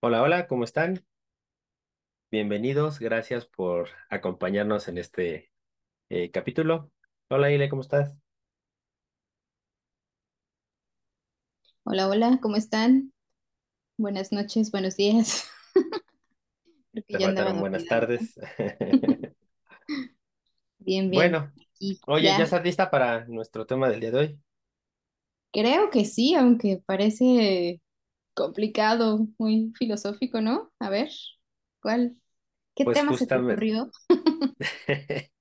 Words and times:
Hola, 0.00 0.22
hola, 0.22 0.46
¿cómo 0.46 0.64
están? 0.64 1.04
Bienvenidos, 2.32 2.98
gracias 2.98 3.46
por 3.46 3.88
acompañarnos 4.08 4.88
en 4.88 4.98
este 4.98 5.52
eh, 6.10 6.30
capítulo. 6.32 6.90
Hola, 7.30 7.50
Ile, 7.52 7.68
¿cómo 7.70 7.82
estás? 7.82 8.14
Hola, 11.84 12.08
hola, 12.08 12.38
¿cómo 12.40 12.56
están? 12.56 13.12
Buenas 13.98 14.32
noches, 14.32 14.70
buenos 14.70 14.96
días. 14.96 15.48
Creo 16.92 17.04
que 17.06 17.12
Te 17.12 17.18
ya 17.18 17.26
andaba 17.28 17.52
faltaron 17.52 17.60
buenas 17.60 17.86
tardes. 17.86 18.38
Bien, 20.78 21.10
bien. 21.10 21.20
Bueno, 21.20 21.52
oye, 22.06 22.34
¿ya 22.36 22.44
ya. 22.44 22.44
estás 22.44 22.62
lista 22.64 22.90
para 22.90 23.24
nuestro 23.26 23.66
tema 23.66 23.88
del 23.88 24.00
día 24.00 24.10
de 24.12 24.18
hoy? 24.18 24.40
Creo 25.52 25.90
que 25.90 26.04
sí, 26.04 26.34
aunque 26.34 26.82
parece 26.86 27.80
complicado, 28.34 29.26
muy 29.38 29.72
filosófico, 29.78 30.40
¿no? 30.40 30.72
A 30.78 30.90
ver, 30.90 31.10
¿cuál? 31.82 32.16
¿Qué 32.74 32.84
Pues 32.84 32.86
tema 32.86 33.14
se 33.14 33.26
te 33.28 33.38
justamente, 33.38 33.40
ocurrió? 33.40 33.90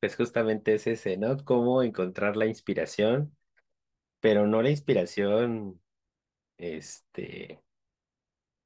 pues 0.00 0.16
justamente 0.16 0.74
es 0.74 0.86
ese, 0.86 1.16
¿no? 1.16 1.36
Cómo 1.44 1.82
encontrar 1.82 2.36
la 2.36 2.46
inspiración, 2.46 3.36
pero 4.20 4.46
no 4.46 4.62
la 4.62 4.70
inspiración, 4.70 5.82
este, 6.58 7.62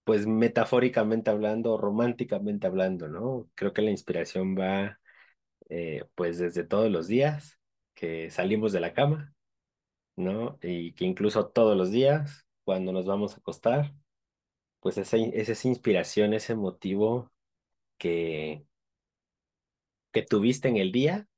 pues 0.05 0.27
metafóricamente 0.27 1.31
hablando, 1.31 1.79
románticamente 1.79 2.67
hablando, 2.67 3.09
¿no? 3.09 3.49
Creo 3.55 3.73
que 3.73 3.83
la 3.83 3.91
inspiración 3.91 4.57
va, 4.59 5.01
eh, 5.71 6.05
pues 6.15 6.39
desde 6.39 6.65
todos 6.65 6.91
los 6.93 7.09
días 7.09 7.61
que 7.95 8.31
salimos 8.31 8.73
de 8.73 8.81
la 8.81 8.95
cama 8.95 9.35
¿no? 10.17 10.59
Y 10.63 10.95
que 10.95 11.05
incluso 11.07 11.49
todos 11.49 11.77
los 11.77 11.91
días, 11.91 12.44
cuando 12.65 12.93
nos 12.93 13.07
vamos 13.07 13.35
a 13.35 13.39
acostar, 13.39 13.95
pues 14.81 14.99
esa, 14.99 15.17
es 15.19 15.49
esa 15.51 15.69
inspiración, 15.69 16.35
ese 16.35 16.55
motivo 16.57 17.33
que, 17.99 18.67
que 20.13 20.23
tuviste 20.23 20.69
en 20.69 20.79
el 20.79 20.93
día, 20.93 21.29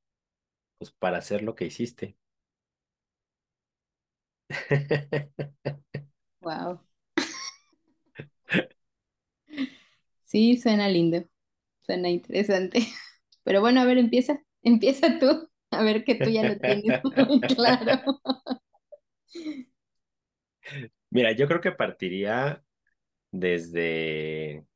pues 0.79 0.93
para 0.93 1.19
hacer 1.19 1.43
lo 1.43 1.55
que 1.57 1.67
hiciste. 1.67 2.17
Wow. 6.41 6.81
Sí, 10.25 10.57
suena 10.59 10.89
lindo, 10.89 11.25
suena 11.87 12.11
interesante. 12.11 12.81
Pero 13.45 13.61
bueno, 13.61 13.81
a 13.81 13.85
ver, 13.85 13.99
empieza, 13.99 14.43
empieza 14.63 15.19
tú, 15.19 15.49
a 15.71 15.83
ver 15.85 16.05
que 16.05 16.17
tú 16.17 16.31
ya 16.31 16.45
lo 16.45 16.59
tienes 16.61 16.95
muy 17.05 17.47
claro. 17.47 18.01
Mira, 21.17 21.33
yo 21.33 21.47
creo 21.49 21.61
que 21.61 21.73
partiría 21.73 22.63
desde 23.33 24.67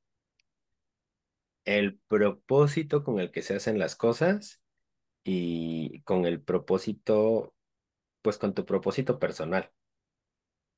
el 1.64 1.98
propósito 2.08 3.02
con 3.04 3.18
el 3.20 3.30
que 3.30 3.42
se 3.42 3.54
hacen 3.56 3.78
las 3.78 3.96
cosas 3.96 4.60
y 5.24 6.02
con 6.02 6.26
el 6.26 6.42
propósito, 6.42 7.54
pues 8.22 8.38
con 8.38 8.54
tu 8.54 8.66
propósito 8.66 9.18
personal, 9.20 9.72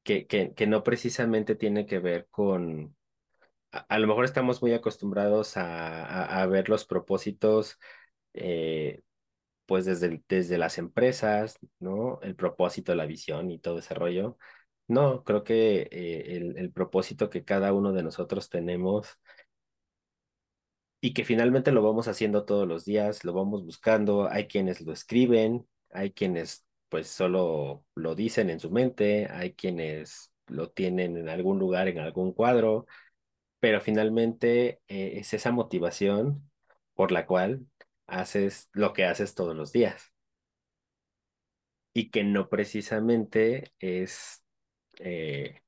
que, 0.03 0.27
que, 0.27 0.55
que 0.55 0.67
no 0.67 0.83
precisamente 0.83 1.55
tiene 1.55 1.87
que 1.87 1.99
ver 1.99 2.29
con 2.31 2.97
a, 3.73 3.99
lo 3.99 4.09
mejor 4.09 4.25
estamos 4.27 4.63
muy 4.63 4.73
acostumbrados 4.75 5.57
a, 5.59 6.43
a- 6.43 6.47
ver 6.47 6.69
los 6.71 6.85
propósitos, 6.87 7.79
eh, 8.35 9.03
pues 9.67 9.85
desde, 9.87 10.23
desde 10.29 10.59
las 10.59 10.79
empresas, 10.79 11.59
¿no? 11.81 12.21
El 12.23 12.37
propósito, 12.37 12.95
la 12.97 13.07
visión 13.07 13.51
y 13.53 13.59
todo 13.61 13.81
ese 13.81 13.95
rollo. 13.95 14.39
No, 14.93 15.25
creo 15.25 15.43
que 15.45 15.89
eh, 15.91 16.37
el, 16.57 16.73
propósito 16.73 17.31
que 17.31 17.45
cada 17.45 17.73
uno 17.73 17.93
de 17.93 18.03
nosotros 18.03 18.49
tenemos 18.51 19.19
y 21.01 21.15
que 21.15 21.25
finalmente 21.25 21.73
lo 21.73 21.83
vamos 21.83 22.09
haciendo 22.09 22.45
todos 22.45 22.67
los 22.69 22.85
días, 22.85 23.25
lo 23.25 23.33
vamos 23.33 23.65
buscando, 23.65 24.29
hay 24.31 24.47
quienes 24.47 24.81
lo 24.81 24.93
escriben, 24.93 25.67
hay 25.91 26.13
quienes 26.13 26.65
pues 26.89 27.09
solo 27.09 27.85
lo 27.95 28.15
dicen 28.15 28.51
en 28.51 28.61
su 28.61 28.71
mente, 28.71 29.27
hay 29.31 29.55
quienes 29.55 30.33
lo 30.47 30.71
tienen 30.71 31.17
en 31.17 31.29
algún 31.29 31.59
lugar, 31.59 31.89
en 31.89 31.99
algún 31.99 32.33
cuadro 32.33 32.87
pero 33.63 33.81
finalmente 33.81 34.81
eh, 34.89 35.21
es 35.21 35.35
esa 35.35 35.53
motivación 35.53 36.51
por 36.95 37.13
la 37.13 37.27
cual 37.27 37.65
haces 38.09 38.69
lo 38.73 38.93
que 38.93 39.05
haces 39.05 39.37
todos 39.37 39.55
los 39.57 39.73
días. 39.73 40.13
Y 41.95 42.11
que 42.11 42.25
no 42.25 42.49
precisamente 42.49 43.73
es, 43.79 44.42
eh, 44.99 45.61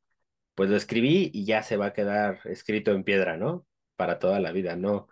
pues 0.54 0.70
lo 0.70 0.76
escribí 0.76 1.30
y 1.34 1.44
ya 1.46 1.62
se 1.62 1.76
va 1.76 1.86
a 1.86 1.92
quedar 1.92 2.40
escrito 2.46 2.92
en 2.92 3.04
piedra, 3.04 3.36
¿no? 3.36 3.66
Para 3.96 4.18
toda 4.18 4.40
la 4.40 4.52
vida, 4.52 4.76
no. 4.76 5.08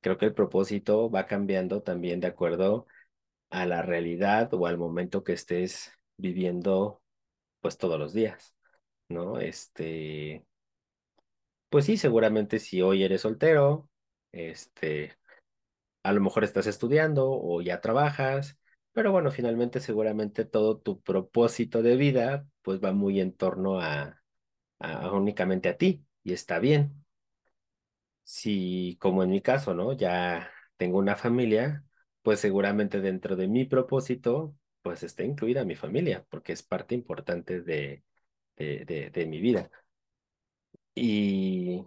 Creo 0.00 0.18
que 0.18 0.26
el 0.26 0.34
propósito 0.34 1.10
va 1.10 1.26
cambiando 1.26 1.82
también 1.82 2.20
de 2.20 2.28
acuerdo 2.28 2.86
a 3.50 3.66
la 3.66 3.82
realidad 3.82 4.52
o 4.54 4.66
al 4.66 4.78
momento 4.78 5.24
que 5.24 5.34
estés 5.34 5.92
viviendo, 6.18 7.02
pues 7.60 7.78
todos 7.78 7.98
los 7.98 8.12
días, 8.14 8.54
¿no? 9.08 9.38
Este, 9.40 10.44
pues 11.68 11.86
sí, 11.86 11.96
seguramente 11.96 12.58
si 12.58 12.82
hoy 12.82 13.02
eres 13.02 13.22
soltero, 13.22 13.88
este 14.32 15.16
A 16.04 16.12
lo 16.12 16.20
mejor 16.20 16.44
estás 16.44 16.66
estudiando 16.66 17.30
o 17.30 17.62
ya 17.62 17.80
trabajas, 17.80 18.58
pero 18.92 19.12
bueno, 19.12 19.30
finalmente 19.32 19.80
seguramente 19.80 20.44
todo 20.44 20.78
tu 20.78 21.00
propósito 21.02 21.82
de 21.82 21.96
vida 21.96 22.46
pues 22.64 22.80
va 22.84 22.92
muy 22.94 23.20
en 23.20 23.34
torno 23.36 23.80
a, 23.80 24.22
a 24.80 25.12
únicamente 25.12 25.68
a 25.70 25.78
ti 25.78 26.04
y 26.24 26.34
está 26.34 26.58
bien. 26.60 27.04
Si, 28.24 28.96
como 29.00 29.22
en 29.22 29.30
mi 29.30 29.40
caso, 29.42 29.74
¿no? 29.74 29.92
Ya 29.92 30.50
tengo 30.76 30.98
una 30.98 31.16
familia, 31.16 31.84
pues 32.22 32.40
seguramente 32.40 33.00
dentro 33.00 33.36
de 33.36 33.48
mi 33.48 33.64
propósito 33.66 34.56
pues 34.82 35.02
está 35.02 35.24
incluida 35.24 35.64
mi 35.64 35.76
familia, 35.76 36.26
porque 36.30 36.52
es 36.52 36.62
parte 36.62 36.94
importante 36.94 37.62
de, 37.62 38.04
de, 38.56 38.84
de, 38.86 39.10
de 39.10 39.26
mi 39.26 39.40
vida. 39.40 39.70
Y 40.94 41.84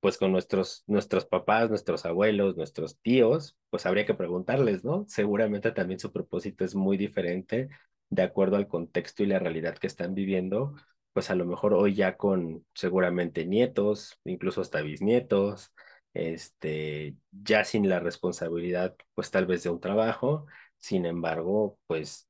pues 0.00 0.18
con 0.18 0.32
nuestros, 0.32 0.84
nuestros 0.86 1.26
papás, 1.26 1.68
nuestros 1.70 2.04
abuelos, 2.06 2.56
nuestros 2.56 2.98
tíos, 3.00 3.56
pues 3.70 3.86
habría 3.86 4.06
que 4.06 4.14
preguntarles, 4.14 4.84
¿no? 4.84 5.04
Seguramente 5.08 5.72
también 5.72 6.00
su 6.00 6.12
propósito 6.12 6.64
es 6.64 6.74
muy 6.74 6.96
diferente 6.96 7.68
de 8.12 8.22
acuerdo 8.22 8.56
al 8.56 8.68
contexto 8.68 9.22
y 9.22 9.26
la 9.26 9.38
realidad 9.38 9.78
que 9.78 9.86
están 9.86 10.14
viviendo, 10.14 10.74
pues 11.14 11.30
a 11.30 11.34
lo 11.34 11.46
mejor 11.46 11.72
hoy 11.72 11.94
ya 11.94 12.18
con 12.18 12.66
seguramente 12.74 13.46
nietos, 13.46 14.20
incluso 14.24 14.60
hasta 14.60 14.82
bisnietos, 14.82 15.72
este, 16.12 17.16
ya 17.30 17.64
sin 17.64 17.88
la 17.88 18.00
responsabilidad, 18.00 18.94
pues 19.14 19.30
tal 19.30 19.46
vez 19.46 19.62
de 19.62 19.70
un 19.70 19.80
trabajo, 19.80 20.46
sin 20.78 21.06
embargo, 21.06 21.78
pues 21.86 22.28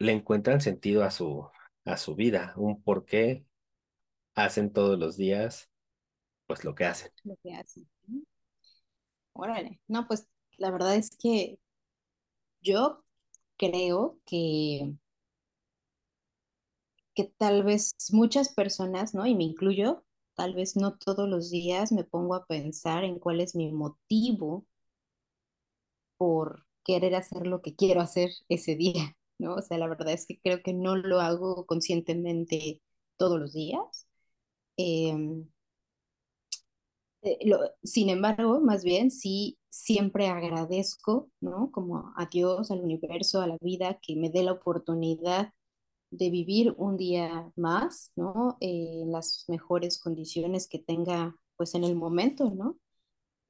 le 0.00 0.10
encuentran 0.10 0.60
sentido 0.60 1.04
a 1.04 1.12
su, 1.12 1.48
a 1.84 1.96
su 1.96 2.16
vida, 2.16 2.52
un 2.56 2.82
por 2.82 3.04
qué 3.04 3.44
hacen 4.34 4.72
todos 4.72 4.98
los 4.98 5.16
días, 5.16 5.70
pues 6.48 6.64
lo 6.64 6.74
que 6.74 6.84
hacen. 6.84 7.12
Lo 7.22 7.36
que 7.44 7.54
hace. 7.54 7.82
Órale. 9.34 9.78
No, 9.86 10.08
pues 10.08 10.26
la 10.56 10.72
verdad 10.72 10.96
es 10.96 11.10
que 11.16 11.60
yo 12.60 13.04
creo 13.58 14.18
que 14.26 14.94
que 17.14 17.24
tal 17.24 17.64
vez 17.64 17.94
muchas 18.12 18.54
personas, 18.54 19.12
¿no? 19.14 19.26
Y 19.26 19.34
me 19.34 19.44
incluyo, 19.44 20.04
tal 20.36 20.54
vez 20.54 20.74
no 20.76 20.96
todos 20.96 21.28
los 21.28 21.50
días 21.50 21.92
me 21.92 22.04
pongo 22.04 22.34
a 22.34 22.46
pensar 22.46 23.04
en 23.04 23.18
cuál 23.18 23.40
es 23.40 23.54
mi 23.54 23.72
motivo 23.72 24.64
por 26.16 26.66
querer 26.84 27.14
hacer 27.14 27.46
lo 27.46 27.62
que 27.62 27.74
quiero 27.76 28.00
hacer 28.00 28.30
ese 28.48 28.76
día, 28.76 29.16
¿no? 29.38 29.54
O 29.56 29.62
sea, 29.62 29.78
la 29.78 29.88
verdad 29.88 30.12
es 30.14 30.26
que 30.26 30.38
creo 30.40 30.62
que 30.62 30.72
no 30.74 30.96
lo 30.96 31.20
hago 31.20 31.66
conscientemente 31.66 32.82
todos 33.16 33.38
los 33.40 33.52
días. 33.52 34.06
Eh, 34.78 35.14
eh, 37.22 37.38
sin 37.82 38.10
embargo, 38.10 38.60
más 38.60 38.84
bien, 38.84 39.10
sí, 39.10 39.57
siempre 39.70 40.28
agradezco, 40.28 41.30
¿no? 41.40 41.70
Como 41.72 42.12
a 42.16 42.26
Dios, 42.26 42.70
al 42.70 42.80
universo, 42.80 43.40
a 43.40 43.46
la 43.46 43.58
vida, 43.60 43.98
que 44.02 44.16
me 44.16 44.30
dé 44.30 44.42
la 44.42 44.52
oportunidad 44.52 45.52
de 46.10 46.30
vivir 46.30 46.74
un 46.78 46.96
día 46.96 47.52
más, 47.56 48.12
¿no? 48.16 48.56
Eh, 48.60 49.04
las 49.06 49.44
mejores 49.48 49.98
condiciones 50.00 50.68
que 50.68 50.78
tenga, 50.78 51.36
pues 51.56 51.74
en 51.74 51.84
el 51.84 51.96
momento, 51.96 52.50
¿no? 52.50 52.78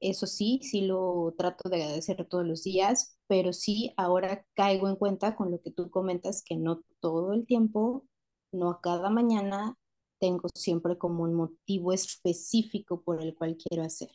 Eso 0.00 0.26
sí, 0.26 0.61
sí 0.62 0.82
lo 0.82 1.35
trato 1.37 1.69
de 1.69 1.82
agradecer 1.82 2.25
todos 2.29 2.47
los 2.47 2.62
días, 2.62 3.19
pero 3.26 3.53
sí 3.53 3.93
ahora 3.97 4.44
caigo 4.55 4.88
en 4.88 4.97
cuenta 4.97 5.35
con 5.37 5.50
lo 5.50 5.61
que 5.61 5.73
tú 5.73 5.91
comentas, 5.91 6.43
que 6.44 6.56
no 6.56 6.82
todo 7.00 7.32
el 7.32 7.47
tiempo, 7.47 8.06
no 8.53 8.70
a 8.70 8.81
cada 8.81 9.11
mañana, 9.11 9.76
tengo 10.20 10.49
siempre 10.55 10.99
como 10.99 11.25
un 11.25 11.35
motivo 11.35 11.93
específico 11.93 13.03
por 13.03 13.23
el 13.23 13.35
cual 13.37 13.56
quiero 13.56 13.85
hacer. 13.85 14.11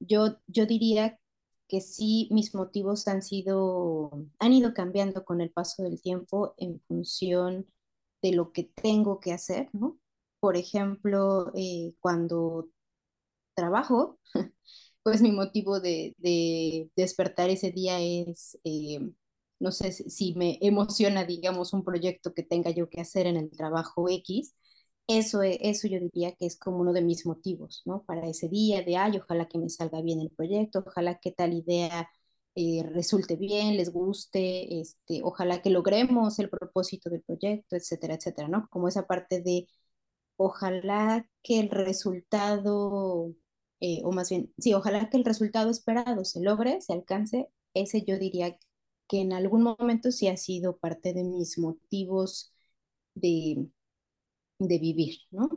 Yo, 0.00 0.36
yo 0.46 0.66
diría 0.66 1.18
que 1.68 1.80
sí, 1.80 2.28
mis 2.32 2.54
motivos 2.54 3.08
han 3.08 3.22
sido, 3.22 4.10
han 4.38 4.52
ido 4.52 4.74
cambiando 4.74 5.24
con 5.24 5.40
el 5.40 5.50
paso 5.50 5.82
del 5.82 6.00
tiempo 6.02 6.54
en 6.58 6.80
función 6.88 7.66
de 8.22 8.32
lo 8.32 8.52
que 8.52 8.64
tengo 8.64 9.20
que 9.20 9.32
hacer, 9.32 9.68
¿no? 9.72 9.98
por 10.40 10.56
ejemplo, 10.58 11.50
eh, 11.54 11.94
cuando 12.00 12.68
trabajo, 13.54 14.18
pues 15.02 15.22
mi 15.22 15.32
motivo 15.32 15.80
de, 15.80 16.14
de 16.18 16.90
despertar 16.96 17.50
ese 17.50 17.70
día 17.72 18.00
es, 18.00 18.58
eh, 18.64 19.00
no 19.60 19.72
sé 19.72 19.92
si 19.92 20.34
me 20.34 20.58
emociona, 20.62 21.24
digamos, 21.24 21.72
un 21.72 21.84
proyecto 21.84 22.34
que 22.34 22.42
tenga 22.42 22.70
yo 22.70 22.88
que 22.90 23.00
hacer 23.00 23.26
en 23.26 23.36
el 23.36 23.50
trabajo 23.50 24.08
X. 24.10 24.54
Eso, 25.06 25.42
e, 25.42 25.58
eso 25.62 25.86
yo 25.88 26.00
diría 26.00 26.32
que 26.34 26.46
es 26.46 26.56
como 26.58 26.78
uno 26.78 26.92
de 26.92 27.02
mis 27.02 27.26
motivos, 27.26 27.82
¿no? 27.84 28.04
Para 28.04 28.26
ese 28.28 28.48
día 28.48 28.82
de, 28.82 28.96
ay, 28.96 29.18
ojalá 29.18 29.46
que 29.48 29.58
me 29.58 29.68
salga 29.68 30.00
bien 30.00 30.20
el 30.20 30.30
proyecto, 30.30 30.82
ojalá 30.86 31.18
que 31.18 31.30
tal 31.32 31.52
idea 31.52 32.08
eh, 32.54 32.82
resulte 32.90 33.36
bien, 33.36 33.76
les 33.76 33.92
guste, 33.92 34.80
este, 34.80 35.20
ojalá 35.22 35.60
que 35.60 35.68
logremos 35.70 36.38
el 36.38 36.48
propósito 36.48 37.10
del 37.10 37.22
proyecto, 37.22 37.76
etcétera, 37.76 38.14
etcétera, 38.14 38.48
¿no? 38.48 38.66
Como 38.70 38.88
esa 38.88 39.06
parte 39.06 39.42
de, 39.42 39.66
ojalá 40.36 41.28
que 41.42 41.60
el 41.60 41.70
resultado 41.70 43.34
eh, 43.80 44.00
o 44.04 44.12
más 44.12 44.30
bien, 44.30 44.52
sí, 44.58 44.74
ojalá 44.74 45.10
que 45.10 45.16
el 45.18 45.24
resultado 45.24 45.70
esperado 45.70 46.24
se 46.24 46.40
logre, 46.42 46.80
se 46.80 46.92
alcance. 46.94 47.48
Ese 47.74 48.02
yo 48.04 48.18
diría 48.18 48.56
que 49.08 49.20
en 49.20 49.32
algún 49.32 49.62
momento 49.62 50.10
sí 50.12 50.28
ha 50.28 50.36
sido 50.36 50.78
parte 50.78 51.12
de 51.12 51.24
mis 51.24 51.58
motivos 51.58 52.52
de, 53.14 53.68
de 54.58 54.78
vivir, 54.78 55.18
¿no? 55.30 55.48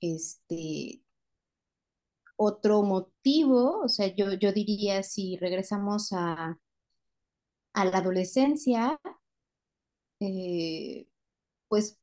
Este, 0.00 1.02
otro 2.36 2.82
motivo, 2.82 3.80
o 3.82 3.88
sea, 3.88 4.14
yo, 4.14 4.32
yo 4.34 4.52
diría 4.52 5.02
si 5.02 5.36
regresamos 5.36 6.12
a, 6.12 6.58
a 7.74 7.84
la 7.84 7.98
adolescencia, 7.98 8.98
eh, 10.20 11.06
pues 11.68 11.98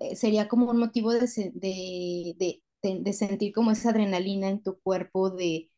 eh, 0.00 0.16
sería 0.16 0.48
como 0.48 0.70
un 0.70 0.78
motivo 0.78 1.12
de, 1.12 1.20
de, 1.54 2.62
de, 2.82 3.12
sentir 3.12 3.52
como 3.54 3.72
esa 3.72 3.90
adrenalina 3.90 4.48
en 4.48 4.62
tu 4.62 4.80
cuerpo 4.80 5.30
de, 5.30 5.70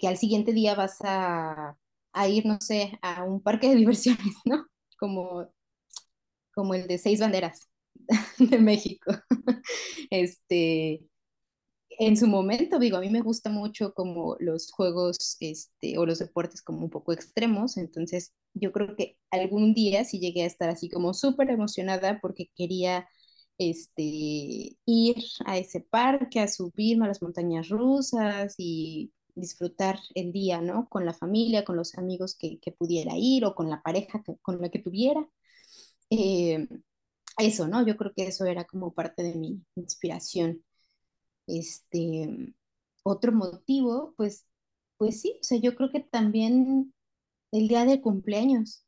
que 0.00 0.08
al 0.08 0.18
siguiente 0.18 0.52
día 0.52 0.74
vas 0.74 0.98
a, 1.04 1.78
a, 2.12 2.28
ir, 2.28 2.46
no 2.46 2.60
sé, 2.60 2.98
a 3.02 3.24
un 3.24 3.42
parque 3.42 3.68
de 3.70 3.76
diversiones, 3.76 4.34
¿no? 4.46 4.66
Como, 4.98 5.48
como 6.54 6.74
el 6.74 6.86
de 6.86 6.98
Seis 6.98 7.20
Banderas 7.20 7.71
de 8.38 8.58
México. 8.58 9.12
Este, 10.10 11.08
en 11.98 12.16
su 12.16 12.26
momento, 12.26 12.78
digo, 12.78 12.96
a 12.96 13.00
mí 13.00 13.10
me 13.10 13.20
gusta 13.22 13.50
mucho 13.50 13.94
como 13.94 14.36
los 14.40 14.72
juegos 14.72 15.36
este, 15.40 15.98
o 15.98 16.06
los 16.06 16.18
deportes 16.18 16.62
como 16.62 16.80
un 16.84 16.90
poco 16.90 17.12
extremos, 17.12 17.76
entonces 17.76 18.32
yo 18.54 18.72
creo 18.72 18.96
que 18.96 19.18
algún 19.30 19.74
día 19.74 20.04
sí 20.04 20.18
llegué 20.20 20.42
a 20.42 20.46
estar 20.46 20.68
así 20.68 20.88
como 20.88 21.14
súper 21.14 21.50
emocionada 21.50 22.20
porque 22.20 22.50
quería 22.56 23.08
este, 23.58 24.76
ir 24.86 25.16
a 25.46 25.58
ese 25.58 25.80
parque, 25.80 26.40
a 26.40 26.48
subirme 26.48 27.04
a 27.06 27.08
las 27.08 27.22
montañas 27.22 27.68
rusas 27.68 28.54
y 28.58 29.12
disfrutar 29.34 29.98
el 30.14 30.32
día, 30.32 30.60
¿no? 30.60 30.88
Con 30.88 31.06
la 31.06 31.14
familia, 31.14 31.64
con 31.64 31.76
los 31.76 31.96
amigos 31.96 32.36
que, 32.36 32.58
pudiera 32.78 33.12
ir 33.16 33.44
o 33.44 33.54
con 33.54 33.70
la 33.70 33.82
pareja 33.82 34.22
con 34.42 34.60
la 34.60 34.68
que 34.70 34.78
tuviera. 34.80 35.26
Eh, 36.10 36.68
eso, 37.46 37.68
¿no? 37.68 37.86
Yo 37.86 37.96
creo 37.96 38.12
que 38.14 38.26
eso 38.28 38.44
era 38.46 38.64
como 38.64 38.92
parte 38.94 39.22
de 39.22 39.34
mi 39.34 39.62
inspiración. 39.76 40.64
Este, 41.46 42.54
otro 43.04 43.32
motivo, 43.32 44.14
pues, 44.16 44.46
pues 44.98 45.20
sí, 45.22 45.38
o 45.40 45.44
sea, 45.44 45.58
yo 45.60 45.76
creo 45.76 45.90
que 45.92 46.00
también 46.00 46.94
el 47.52 47.68
día 47.68 47.84
de 47.86 48.02
cumpleaños 48.02 48.84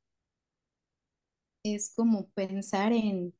es 1.64 1.92
como 1.94 2.28
pensar 2.30 2.92
en 2.92 3.34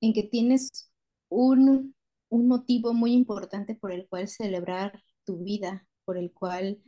en 0.00 0.12
que 0.12 0.22
tienes 0.22 0.90
un, 1.28 1.94
un 2.28 2.48
motivo 2.48 2.94
muy 2.94 3.12
importante 3.12 3.74
por 3.74 3.92
el 3.92 4.08
cual 4.08 4.28
celebrar 4.28 5.02
tu 5.24 5.38
vida, 5.38 5.86
por 6.04 6.18
el 6.18 6.32
cual 6.32 6.82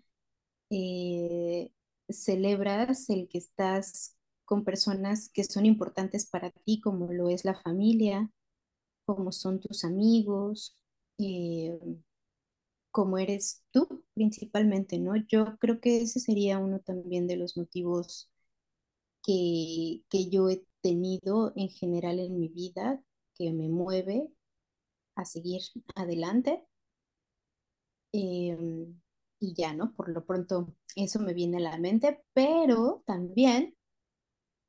eh, 0.71 1.73
celebras 2.11 3.11
el 3.11 3.29
que 3.29 3.39
estás 3.39 4.18
con 4.49 4.65
personas 4.65 5.29
que 5.29 5.45
son 5.45 5.67
importantes 5.67 6.27
para 6.27 6.51
ti, 6.51 6.81
como 6.81 7.13
lo 7.13 7.29
es 7.29 7.45
la 7.45 7.55
familia, 7.55 8.31
como 9.07 9.33
son 9.33 9.61
tus 9.61 9.85
amigos, 9.85 10.79
eh, 11.19 11.79
como 12.91 13.19
eres 13.19 13.65
tú 13.71 14.05
principalmente, 14.15 14.99
¿no? 14.99 15.15
Yo 15.29 15.57
creo 15.59 15.81
que 15.81 16.03
ese 16.03 16.21
sería 16.21 16.59
uno 16.59 16.81
también 16.81 17.27
de 17.27 17.37
los 17.37 17.57
motivos 17.57 18.31
que, 19.23 20.03
que 20.11 20.31
yo 20.31 20.49
he 20.51 20.65
tenido 20.83 21.53
en 21.57 21.69
general 21.71 22.19
en 22.21 22.39
mi 22.39 22.49
vida 22.49 23.03
que 23.35 23.53
me 23.53 23.69
mueve 23.69 24.31
a 25.17 25.25
seguir 25.27 25.63
adelante. 25.97 26.65
Em, 28.13 29.01
y 29.41 29.55
ya, 29.55 29.73
¿no? 29.75 29.93
Por 29.95 30.09
lo 30.11 30.25
pronto 30.27 30.75
eso 30.97 31.21
me 31.21 31.35
viene 31.35 31.59
a 31.59 31.61
la 31.61 31.79
mente, 31.79 32.23
pero 32.33 33.03
también, 33.07 33.77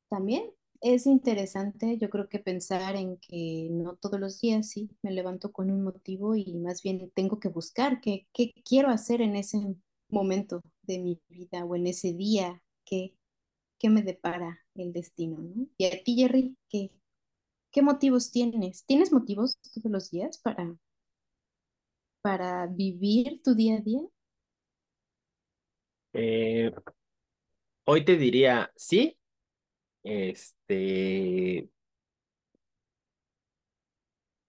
también 0.09 0.51
es 0.81 1.05
interesante, 1.05 1.97
yo 1.97 2.09
creo 2.09 2.29
que 2.29 2.39
pensar 2.39 2.95
en 2.95 3.17
que 3.17 3.67
no 3.71 3.95
todos 3.97 4.19
los 4.19 4.39
días 4.39 4.69
sí 4.69 4.89
me 5.01 5.11
levanto 5.11 5.51
con 5.51 5.71
un 5.71 5.83
motivo 5.83 6.35
y 6.35 6.53
más 6.55 6.81
bien 6.81 7.11
tengo 7.13 7.39
que 7.39 7.49
buscar 7.49 7.99
qué, 8.01 8.27
qué 8.33 8.53
quiero 8.63 8.89
hacer 8.89 9.21
en 9.21 9.35
ese 9.35 9.59
momento 10.09 10.61
de 10.83 10.99
mi 10.99 11.21
vida 11.27 11.65
o 11.65 11.75
en 11.75 11.87
ese 11.87 12.13
día, 12.13 12.63
qué, 12.85 13.13
qué 13.77 13.89
me 13.89 14.03
depara 14.03 14.59
el 14.75 14.93
destino, 14.93 15.37
¿no? 15.39 15.67
Y 15.77 15.85
a 15.85 16.03
ti, 16.03 16.15
Jerry, 16.15 16.57
¿qué, 16.69 16.91
qué 17.71 17.81
motivos 17.81 18.31
tienes? 18.31 18.85
¿Tienes 18.85 19.11
motivos 19.11 19.59
todos 19.61 19.91
los 19.91 20.09
días 20.11 20.37
para, 20.39 20.77
para 22.21 22.67
vivir 22.67 23.41
tu 23.43 23.53
día 23.53 23.77
a 23.77 23.81
día? 23.81 24.01
Eh, 26.13 26.71
hoy 27.85 28.05
te 28.05 28.15
diría 28.17 28.71
sí. 28.75 29.18
Este, 30.03 31.69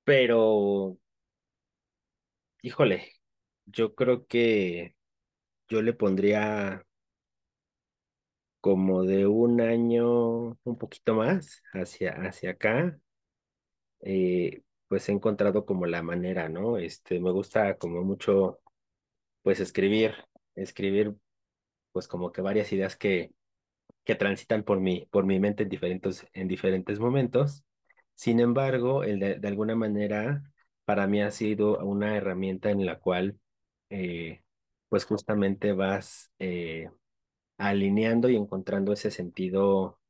pero, 0.04 0.98
híjole, 2.62 3.12
yo 3.66 3.94
creo 3.94 4.26
que 4.26 4.96
yo 5.68 5.82
le 5.82 5.92
pondría 5.94 6.86
como 8.60 9.04
de 9.04 9.26
un 9.26 9.60
año, 9.60 10.58
un 10.64 10.78
poquito 10.78 11.14
más 11.14 11.62
hacia, 11.72 12.12
hacia 12.14 12.50
acá, 12.52 12.98
eh, 14.00 14.62
pues 14.88 15.08
he 15.08 15.12
encontrado 15.12 15.64
como 15.66 15.86
la 15.86 16.02
manera, 16.02 16.48
¿no? 16.48 16.78
Este, 16.78 17.20
me 17.20 17.30
gusta 17.32 17.76
como 17.78 18.02
mucho, 18.02 18.60
pues 19.42 19.60
escribir, 19.60 20.14
escribir, 20.56 21.16
pues 21.92 22.08
como 22.08 22.32
que 22.32 22.42
varias 22.42 22.72
ideas 22.72 22.96
que, 22.96 23.32
que 24.04 24.14
transitan 24.14 24.62
por 24.64 24.80
mi, 24.80 25.06
por 25.10 25.24
mi 25.26 25.40
mente 25.40 25.64
en 25.64 25.68
diferentes, 25.68 26.26
en 26.32 26.48
diferentes 26.48 26.98
momentos. 27.00 27.64
Sin 28.14 28.40
embargo, 28.40 29.04
el 29.04 29.20
de, 29.20 29.36
de 29.38 29.48
alguna 29.48 29.74
manera, 29.76 30.42
para 30.84 31.06
mí 31.06 31.22
ha 31.22 31.30
sido 31.30 31.78
una 31.84 32.16
herramienta 32.16 32.70
en 32.70 32.84
la 32.86 32.98
cual, 32.98 33.38
eh, 33.90 34.42
pues 34.88 35.04
justamente 35.04 35.72
vas 35.72 36.32
eh, 36.38 36.90
alineando 37.58 38.28
y 38.30 38.36
encontrando 38.36 38.92
ese 38.92 39.10
sentido 39.10 40.00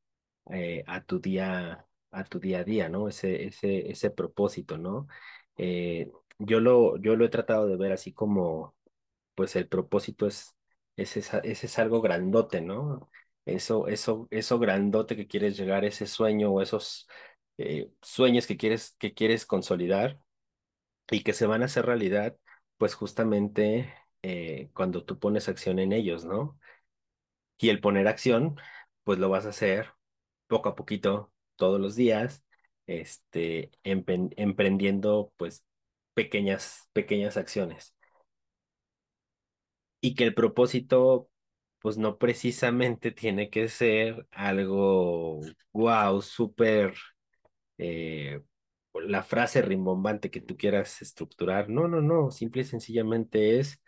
eh, 0.52 0.84
a 0.86 1.02
tu 1.04 1.20
día, 1.20 1.86
a 2.10 2.24
tu 2.24 2.40
día 2.40 2.60
a 2.60 2.64
día, 2.64 2.88
¿no? 2.88 3.08
Ese, 3.08 3.46
ese, 3.46 3.90
ese 3.90 4.10
propósito, 4.10 4.78
¿no? 4.78 5.08
Eh, 5.56 6.10
yo 6.38 6.60
lo, 6.60 6.96
yo 6.98 7.16
lo 7.16 7.24
he 7.24 7.28
tratado 7.30 7.68
de 7.68 7.76
ver 7.76 7.92
así 7.92 8.12
como, 8.12 8.76
pues 9.34 9.56
el 9.56 9.68
propósito 9.68 10.26
es, 10.26 10.56
es, 10.96 11.16
esa, 11.16 11.38
ese 11.40 11.66
es 11.66 11.78
algo 11.78 12.00
grandote, 12.02 12.60
¿no? 12.60 13.10
Eso, 13.54 13.88
eso, 13.88 14.28
eso 14.30 14.58
grandote 14.58 15.16
que 15.16 15.26
quieres 15.26 15.56
llegar, 15.56 15.84
ese 15.84 16.06
sueño 16.06 16.50
o 16.52 16.62
esos 16.62 17.08
eh, 17.58 17.90
sueños 18.02 18.46
que 18.46 18.56
quieres, 18.56 18.96
que 18.98 19.14
quieres 19.14 19.46
consolidar 19.46 20.20
y 21.10 21.22
que 21.22 21.32
se 21.34 21.46
van 21.46 21.62
a 21.62 21.66
hacer 21.66 21.86
realidad, 21.86 22.36
pues 22.78 22.94
justamente 22.94 23.92
eh, 24.22 24.70
cuando 24.74 25.04
tú 25.04 25.18
pones 25.18 25.48
acción 25.48 25.78
en 25.78 25.92
ellos, 25.92 26.24
¿no? 26.24 26.58
Y 27.58 27.68
el 27.70 27.80
poner 27.80 28.08
acción, 28.08 28.56
pues 29.04 29.18
lo 29.18 29.28
vas 29.28 29.46
a 29.46 29.50
hacer 29.50 29.92
poco 30.48 30.68
a 30.70 30.76
poquito, 30.76 31.32
todos 31.56 31.80
los 31.80 31.96
días, 31.96 32.44
este, 32.86 33.70
emprendiendo 33.84 35.32
pues 35.36 35.64
pequeñas, 36.14 36.88
pequeñas 36.92 37.36
acciones. 37.36 37.94
Y 40.00 40.14
que 40.14 40.24
el 40.24 40.34
propósito 40.34 41.28
pues 41.80 41.98
no 41.98 42.18
precisamente 42.18 43.10
tiene 43.12 43.50
que 43.50 43.68
ser 43.68 44.26
algo, 44.32 45.40
wow, 45.72 46.20
súper, 46.22 46.94
eh, 47.78 48.42
la 48.94 49.22
frase 49.22 49.62
rimbombante 49.62 50.30
que 50.30 50.40
tú 50.40 50.56
quieras 50.56 51.02
estructurar. 51.02 51.68
No, 51.68 51.88
no, 51.88 52.00
no, 52.02 52.30
simple 52.30 52.62
y 52.62 52.64
sencillamente 52.64 53.58
es 53.60 53.82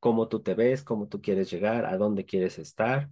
cómo 0.00 0.28
tú 0.28 0.42
te 0.42 0.54
ves, 0.54 0.82
cómo 0.84 1.08
tú 1.08 1.20
quieres 1.22 1.50
llegar, 1.50 1.86
a 1.86 1.96
dónde 1.96 2.24
quieres 2.26 2.58
estar, 2.58 3.10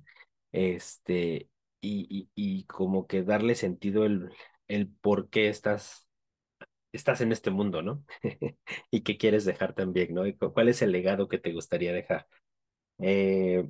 este, 0.53 1.51
y, 1.81 2.31
y, 2.35 2.59
y 2.61 2.65
como 2.67 3.07
que 3.07 3.23
darle 3.23 3.55
sentido 3.55 4.05
el, 4.07 4.31
el 4.69 4.89
por 4.91 5.31
qué 5.31 5.49
estás 5.49 6.09
estás 6.93 7.21
en 7.21 7.33
este 7.33 7.51
mundo, 7.51 7.83
¿no? 7.83 8.05
y 8.91 9.03
qué 9.03 9.19
quieres 9.19 9.45
dejar 9.45 9.75
también, 9.75 10.15
¿no? 10.15 10.23
¿Cuál 10.53 10.69
es 10.69 10.83
el 10.83 10.93
legado 10.93 11.29
que 11.29 11.39
te 11.39 11.53
gustaría 11.53 11.93
dejar? 11.93 12.27
Eh, 13.01 13.69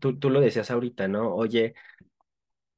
tú, 0.00 0.18
tú 0.18 0.30
lo 0.30 0.40
decías 0.40 0.70
ahorita, 0.70 1.08
¿no? 1.08 1.34
Oye, 1.34 1.74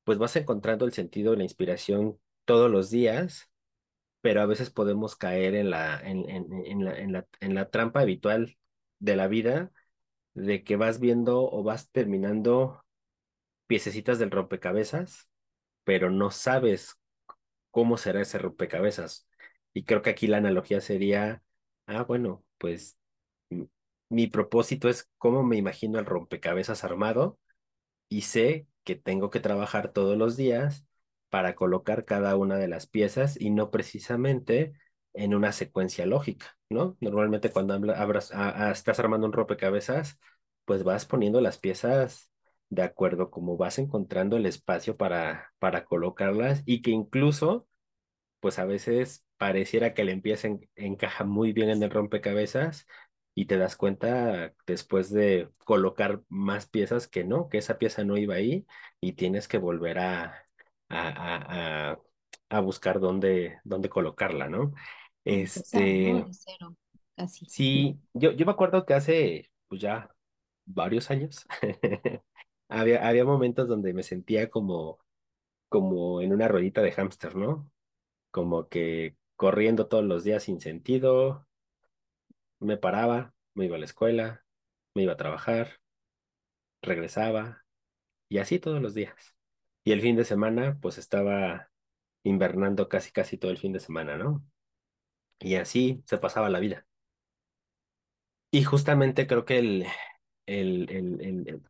pues 0.04 0.18
vas 0.18 0.37
encontrando 0.37 0.85
el 0.85 0.92
sentido, 0.92 1.35
la 1.37 1.44
inspiración 1.44 2.18
todos 2.44 2.71
los 2.71 2.90
días, 2.90 3.50
pero 4.21 4.42
a 4.42 4.47
veces 4.47 4.71
podemos 4.71 5.16
caer 5.16 5.54
en 5.54 5.71
la, 5.71 6.00
en, 6.00 6.28
en, 6.30 6.52
en 6.66 6.85
la, 6.85 6.99
en 6.99 7.12
la, 7.12 7.26
en 7.40 7.54
la 7.54 7.71
trampa 7.71 8.00
habitual 8.00 8.59
de 9.00 9.16
la 9.16 9.28
vida, 9.28 9.73
de 10.35 10.64
que 10.64 10.76
vas 10.76 11.00
viendo 11.00 11.42
o 11.50 11.62
vas 11.64 11.90
terminando 11.92 12.85
piececitas 13.66 14.18
del 14.18 14.30
rompecabezas, 14.30 15.28
pero 15.85 16.11
no 16.11 16.30
sabes 16.30 16.97
cómo 17.71 17.97
será 17.97 18.23
ese 18.23 18.38
rompecabezas. 18.38 19.28
Y 19.75 19.85
creo 19.85 20.02
que 20.02 20.11
aquí 20.11 20.26
la 20.26 20.38
analogía 20.38 20.80
sería, 20.80 21.42
ah, 21.87 22.04
bueno, 22.04 22.44
pues 22.59 22.99
mi 24.08 24.26
propósito 24.26 24.88
es 24.88 25.11
cómo 25.18 25.42
me 25.42 25.56
imagino 25.56 25.99
el 25.99 26.06
rompecabezas 26.06 26.84
armado 26.84 27.38
y 28.08 28.23
sé 28.23 28.66
que 28.84 28.96
tengo 28.96 29.30
que 29.30 29.40
trabajar 29.40 29.92
todos 29.92 30.16
los 30.16 30.37
días 30.37 30.87
para 31.30 31.54
colocar 31.54 32.04
cada 32.04 32.37
una 32.37 32.56
de 32.56 32.68
las 32.68 32.87
piezas 32.87 33.40
y 33.40 33.50
no 33.50 33.70
precisamente 33.70 34.75
en 35.14 35.34
una 35.34 35.52
secuencia 35.52 36.06
lógica, 36.06 36.56
¿no? 36.68 36.96
Normalmente 37.00 37.50
cuando 37.50 37.75
abras, 37.94 38.30
a, 38.32 38.70
estás 38.70 38.99
armando 39.00 39.26
un 39.26 39.32
rompecabezas, 39.32 40.18
pues 40.64 40.84
vas 40.84 41.06
poniendo 41.06 41.40
las 41.40 41.58
piezas 41.58 42.30
de 42.68 42.82
acuerdo 42.82 43.30
como 43.30 43.56
vas 43.56 43.78
encontrando 43.78 44.37
el 44.37 44.46
espacio 44.46 44.96
para, 44.96 45.52
para 45.58 45.84
colocarlas 45.84 46.62
y 46.66 46.82
que 46.82 46.90
incluso, 46.90 47.68
pues 48.40 48.58
a 48.58 48.64
veces 48.64 49.25
pareciera 49.37 49.94
que 49.94 50.04
le 50.04 50.12
empiecen 50.12 50.68
encaja 50.76 51.25
muy 51.25 51.52
bien 51.52 51.70
en 51.70 51.82
el 51.82 51.90
rompecabezas 51.90 52.87
y 53.34 53.46
te 53.46 53.58
das 53.58 53.76
cuenta 53.76 54.54
después 54.66 55.10
de 55.10 55.50
colocar 55.64 56.22
más 56.28 56.66
piezas 56.68 57.08
que 57.08 57.24
no, 57.24 57.48
que 57.48 57.58
esa 57.58 57.78
pieza 57.78 58.04
no 58.04 58.16
iba 58.16 58.34
ahí 58.36 58.66
y 59.00 59.14
tienes 59.14 59.48
que 59.48 59.58
volver 59.58 59.98
a, 59.98 60.46
a, 60.88 61.92
a, 61.92 62.00
a 62.50 62.60
buscar 62.60 63.00
dónde, 63.00 63.60
dónde 63.64 63.88
colocarla, 63.88 64.48
¿no? 64.48 64.74
Este, 65.24 66.28
cero, 66.32 66.76
casi. 67.16 67.46
sí, 67.46 68.00
yo, 68.12 68.32
yo 68.32 68.46
me 68.46 68.52
acuerdo 68.52 68.84
que 68.86 68.94
hace, 68.94 69.50
pues 69.68 69.80
ya 69.80 70.10
varios 70.64 71.10
años, 71.10 71.46
había, 72.68 73.06
había 73.08 73.24
momentos 73.24 73.68
donde 73.68 73.92
me 73.94 74.02
sentía 74.02 74.50
como, 74.50 74.98
como 75.68 76.22
en 76.22 76.32
una 76.32 76.48
ruedita 76.48 76.82
de 76.82 76.92
hámster, 76.92 77.36
¿no? 77.36 77.70
Como 78.32 78.68
que 78.68 79.16
corriendo 79.36 79.88
todos 79.88 80.04
los 80.04 80.24
días 80.24 80.44
sin 80.44 80.60
sentido, 80.60 81.46
me 82.64 82.76
paraba, 82.76 83.35
me 83.54 83.66
iba 83.66 83.76
a 83.76 83.78
la 83.78 83.85
escuela, 83.85 84.44
me 84.94 85.02
iba 85.02 85.12
a 85.14 85.16
trabajar, 85.16 85.80
regresaba 86.83 87.64
y 88.28 88.38
así 88.38 88.59
todos 88.59 88.80
los 88.83 88.94
días. 88.94 89.35
Y 89.85 89.92
el 89.92 90.00
fin 90.00 90.16
de 90.16 90.25
semana, 90.25 90.78
pues 90.80 90.99
estaba 90.99 91.71
invernando 92.25 92.88
casi, 92.88 93.12
casi 93.12 93.38
todo 93.38 93.50
el 93.50 93.59
fin 93.59 93.73
de 93.73 93.80
semana, 93.80 94.16
¿no? 94.16 94.44
Y 95.40 95.56
así 95.56 96.02
se 96.06 96.18
pasaba 96.18 96.50
la 96.50 96.61
vida. 96.61 96.87
Y 98.50 98.64
justamente 98.64 99.26
creo 99.26 99.44
que 99.44 99.59
el, 99.59 99.87
el, 100.47 100.88
el, 100.90 101.62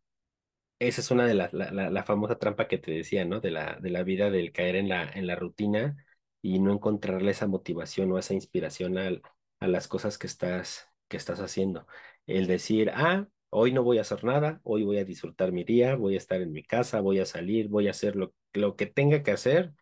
esa 0.78 1.00
es 1.00 1.10
una 1.10 1.26
de 1.26 1.34
las, 1.34 1.52
la, 1.52 1.70
la, 1.72 1.90
la, 1.90 2.04
famosa 2.04 2.38
trampa 2.38 2.68
que 2.68 2.78
te 2.78 2.92
decía, 2.92 3.24
¿no? 3.24 3.40
De 3.40 3.50
la, 3.50 3.78
de 3.80 3.90
la 3.90 4.02
vida, 4.02 4.30
del 4.30 4.52
caer 4.52 4.76
en 4.76 4.88
la, 4.88 5.04
en 5.04 5.26
la 5.26 5.36
rutina 5.36 5.96
y 6.42 6.60
no 6.60 6.72
encontrarle 6.72 7.30
esa 7.30 7.46
motivación 7.46 8.12
o 8.12 8.18
esa 8.18 8.34
inspiración 8.34 8.98
al, 8.98 9.22
a 9.64 9.68
las 9.68 9.88
cosas 9.88 10.18
que 10.18 10.26
estás, 10.26 10.88
que 11.08 11.16
estás 11.16 11.40
haciendo. 11.40 11.86
El 12.26 12.46
decir, 12.46 12.90
ah, 12.94 13.26
hoy 13.50 13.72
no 13.72 13.82
voy 13.84 13.98
a 13.98 14.02
hacer 14.02 14.24
nada, 14.24 14.60
hoy 14.64 14.84
voy 14.84 14.98
a 14.98 15.04
disfrutar 15.04 15.52
mi 15.52 15.64
día, 15.64 15.96
voy 15.96 16.14
a 16.14 16.18
estar 16.18 16.40
en 16.42 16.52
mi 16.52 16.62
casa, 16.64 17.00
voy 17.00 17.20
a 17.20 17.26
salir, 17.26 17.68
voy 17.68 17.88
a 17.88 17.92
hacer 17.92 18.16
lo, 18.16 18.34
lo 18.52 18.76
que 18.76 18.86
tenga 18.86 19.22
que 19.22 19.32
hacer, 19.32 19.72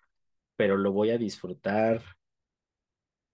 pero 0.56 0.76
lo 0.76 0.92
voy 0.92 1.10
a 1.10 1.18
disfrutar 1.18 2.02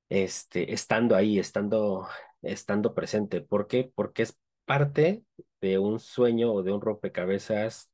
este, 0.09 0.73
estando 0.73 1.17
ahí, 1.17 1.39
estando, 1.39 2.09
estando 2.43 2.95
presente. 2.95 3.41
¿Por 3.41 3.67
qué? 3.67 3.91
Porque 3.95 4.23
es 4.23 4.39
parte 4.65 5.25
de 5.61 5.79
un 5.79 6.01
sueño 6.01 6.53
o 6.53 6.63
de 6.63 6.73
un 6.73 6.81
rompecabezas 6.81 7.91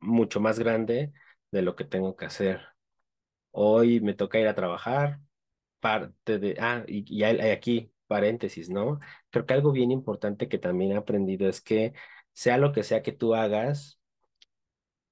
mucho 0.00 0.40
más 0.40 0.58
grande 0.58 1.12
de 1.50 1.62
lo 1.62 1.76
que 1.76 1.84
tengo 1.84 2.16
que 2.16 2.26
hacer. 2.26 2.62
Hoy 3.52 4.00
me 4.00 4.14
toca 4.14 4.38
ir 4.40 4.48
a 4.48 4.54
trabajar, 4.54 5.20
parte 5.82 6.38
de, 6.40 6.56
ah, 6.60 6.84
y, 6.88 7.04
y 7.08 7.24
aquí 7.24 7.92
paréntesis, 8.08 8.70
¿no? 8.70 9.00
Creo 9.30 9.46
que 9.46 9.54
algo 9.54 9.72
bien 9.72 9.90
importante 9.92 10.48
que 10.48 10.58
también 10.58 10.92
he 10.92 10.96
aprendido 10.96 11.48
es 11.48 11.60
que 11.62 11.94
sea 12.34 12.58
lo 12.58 12.72
que 12.72 12.84
sea 12.84 13.02
que 13.02 13.12
tú 13.12 13.34
hagas 13.34 14.00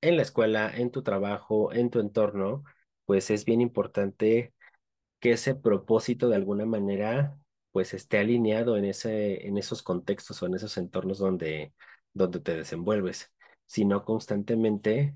en 0.01 0.17
la 0.17 0.23
escuela, 0.23 0.71
en 0.75 0.91
tu 0.91 1.03
trabajo, 1.03 1.73
en 1.73 1.91
tu 1.91 2.01
entorno, 2.01 2.65
pues 3.05 3.31
es 3.31 3.45
bien 3.45 3.61
importante 3.61 4.55
que 5.21 5.33
ese 5.33 5.55
propósito 5.55 6.29
de 6.29 6.37
alguna 6.37 6.67
manera 6.67 7.39
pues 7.73 7.95
esté 7.95 8.19
alineado 8.19 8.77
en 8.77 8.85
ese 8.87 9.47
en 9.47 9.59
esos 9.59 9.83
contextos 9.83 10.43
o 10.43 10.47
en 10.47 10.55
esos 10.55 10.77
entornos 10.79 11.19
donde 11.19 11.75
donde 12.15 12.41
te 12.41 12.57
desenvuelves, 12.57 13.33
sino 13.67 14.05
constantemente 14.05 15.15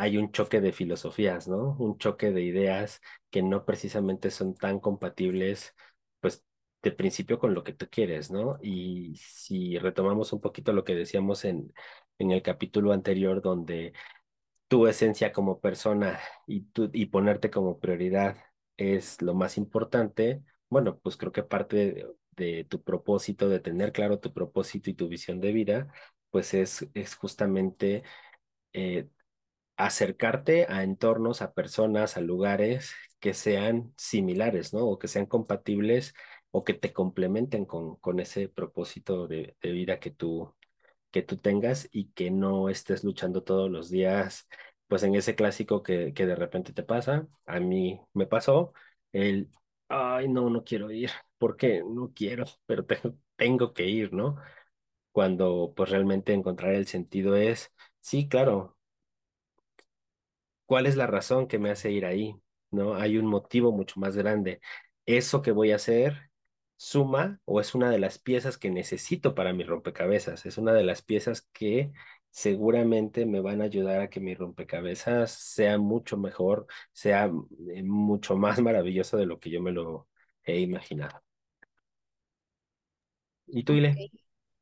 hay 0.00 0.16
un 0.16 0.32
choque 0.32 0.60
de 0.62 0.72
filosofías, 0.72 1.46
¿no? 1.46 1.76
Un 1.78 1.98
choque 1.98 2.32
de 2.32 2.42
ideas 2.42 3.00
que 3.30 3.42
no 3.42 3.66
precisamente 3.66 4.30
son 4.30 4.54
tan 4.54 4.80
compatibles, 4.80 5.74
pues 6.20 6.42
de 6.82 6.92
principio 6.92 7.38
con 7.38 7.52
lo 7.54 7.62
que 7.64 7.74
tú 7.74 7.86
quieres, 7.90 8.30
¿no? 8.30 8.58
Y 8.62 9.14
si 9.16 9.78
retomamos 9.78 10.32
un 10.32 10.40
poquito 10.40 10.72
lo 10.72 10.84
que 10.84 10.94
decíamos 10.94 11.44
en, 11.44 11.72
en 12.18 12.30
el 12.30 12.42
capítulo 12.42 12.92
anterior, 12.92 13.42
donde 13.42 13.92
tu 14.68 14.86
esencia 14.86 15.32
como 15.32 15.60
persona 15.60 16.20
y, 16.46 16.62
tu, 16.62 16.90
y 16.92 17.06
ponerte 17.06 17.50
como 17.50 17.78
prioridad 17.80 18.36
es 18.76 19.20
lo 19.22 19.34
más 19.34 19.58
importante, 19.58 20.42
bueno, 20.70 20.98
pues 21.00 21.16
creo 21.18 21.32
que 21.32 21.42
parte 21.42 22.06
de, 22.32 22.64
tu 22.64 22.82
propósito, 22.82 23.48
de 23.50 23.60
tener 23.60 23.92
claro 23.92 24.18
tu 24.20 24.32
propósito 24.32 24.88
y 24.90 24.94
tu 24.94 25.08
visión 25.08 25.40
de 25.40 25.52
vida, 25.52 25.92
pues 26.30 26.54
es, 26.54 26.88
es 26.94 27.14
justamente 27.16 28.02
eh, 28.72 29.08
acercarte 29.86 30.66
a 30.68 30.82
entornos, 30.82 31.42
a 31.42 31.52
personas, 31.52 32.16
a 32.16 32.20
lugares 32.20 32.94
que 33.20 33.34
sean 33.34 33.92
similares, 33.96 34.72
¿no? 34.74 34.84
O 34.86 34.98
que 34.98 35.08
sean 35.08 35.26
compatibles 35.26 36.14
o 36.50 36.64
que 36.64 36.74
te 36.74 36.92
complementen 36.92 37.64
con, 37.64 37.96
con 37.96 38.20
ese 38.20 38.48
propósito 38.48 39.26
de, 39.28 39.56
de 39.62 39.72
vida 39.72 40.00
que 40.00 40.10
tú, 40.10 40.54
que 41.10 41.22
tú 41.22 41.36
tengas 41.36 41.88
y 41.92 42.12
que 42.12 42.30
no 42.30 42.68
estés 42.68 43.04
luchando 43.04 43.42
todos 43.42 43.70
los 43.70 43.90
días, 43.90 44.48
pues 44.88 45.02
en 45.02 45.14
ese 45.14 45.34
clásico 45.34 45.82
que, 45.82 46.12
que 46.14 46.26
de 46.26 46.34
repente 46.36 46.72
te 46.72 46.82
pasa. 46.82 47.26
A 47.46 47.60
mí 47.60 48.00
me 48.14 48.26
pasó 48.26 48.72
el, 49.12 49.50
ay, 49.88 50.28
no, 50.28 50.50
no 50.50 50.64
quiero 50.64 50.90
ir, 50.90 51.10
porque 51.38 51.82
no 51.86 52.12
quiero, 52.14 52.44
pero 52.66 52.84
tengo, 52.86 53.16
tengo 53.36 53.72
que 53.74 53.86
ir, 53.86 54.12
¿no? 54.12 54.36
Cuando 55.12 55.72
pues 55.76 55.90
realmente 55.90 56.32
encontrar 56.32 56.74
el 56.74 56.86
sentido 56.86 57.36
es, 57.36 57.72
sí, 58.00 58.28
claro, 58.28 58.76
¿Cuál 60.70 60.86
es 60.86 60.94
la 60.94 61.08
razón 61.08 61.48
que 61.48 61.58
me 61.58 61.72
hace 61.72 61.90
ir 61.90 62.06
ahí? 62.06 62.36
¿No? 62.70 62.94
Hay 62.94 63.18
un 63.18 63.26
motivo 63.26 63.72
mucho 63.72 63.98
más 63.98 64.16
grande. 64.16 64.60
¿Eso 65.04 65.42
que 65.42 65.50
voy 65.50 65.72
a 65.72 65.74
hacer 65.74 66.30
suma 66.76 67.40
o 67.44 67.60
es 67.60 67.74
una 67.74 67.90
de 67.90 67.98
las 67.98 68.20
piezas 68.20 68.56
que 68.56 68.70
necesito 68.70 69.34
para 69.34 69.52
mi 69.52 69.64
rompecabezas? 69.64 70.46
Es 70.46 70.58
una 70.58 70.72
de 70.72 70.84
las 70.84 71.02
piezas 71.02 71.42
que 71.52 71.90
seguramente 72.30 73.26
me 73.26 73.40
van 73.40 73.62
a 73.62 73.64
ayudar 73.64 74.00
a 74.00 74.10
que 74.10 74.20
mi 74.20 74.36
rompecabezas 74.36 75.32
sea 75.32 75.76
mucho 75.76 76.16
mejor, 76.16 76.68
sea 76.92 77.32
eh, 77.74 77.82
mucho 77.82 78.36
más 78.36 78.60
maravilloso 78.60 79.16
de 79.16 79.26
lo 79.26 79.40
que 79.40 79.50
yo 79.50 79.60
me 79.60 79.72
lo 79.72 80.06
he 80.44 80.60
imaginado. 80.60 81.20
¿Y 83.48 83.64
tú, 83.64 83.72
Ile? 83.72 84.08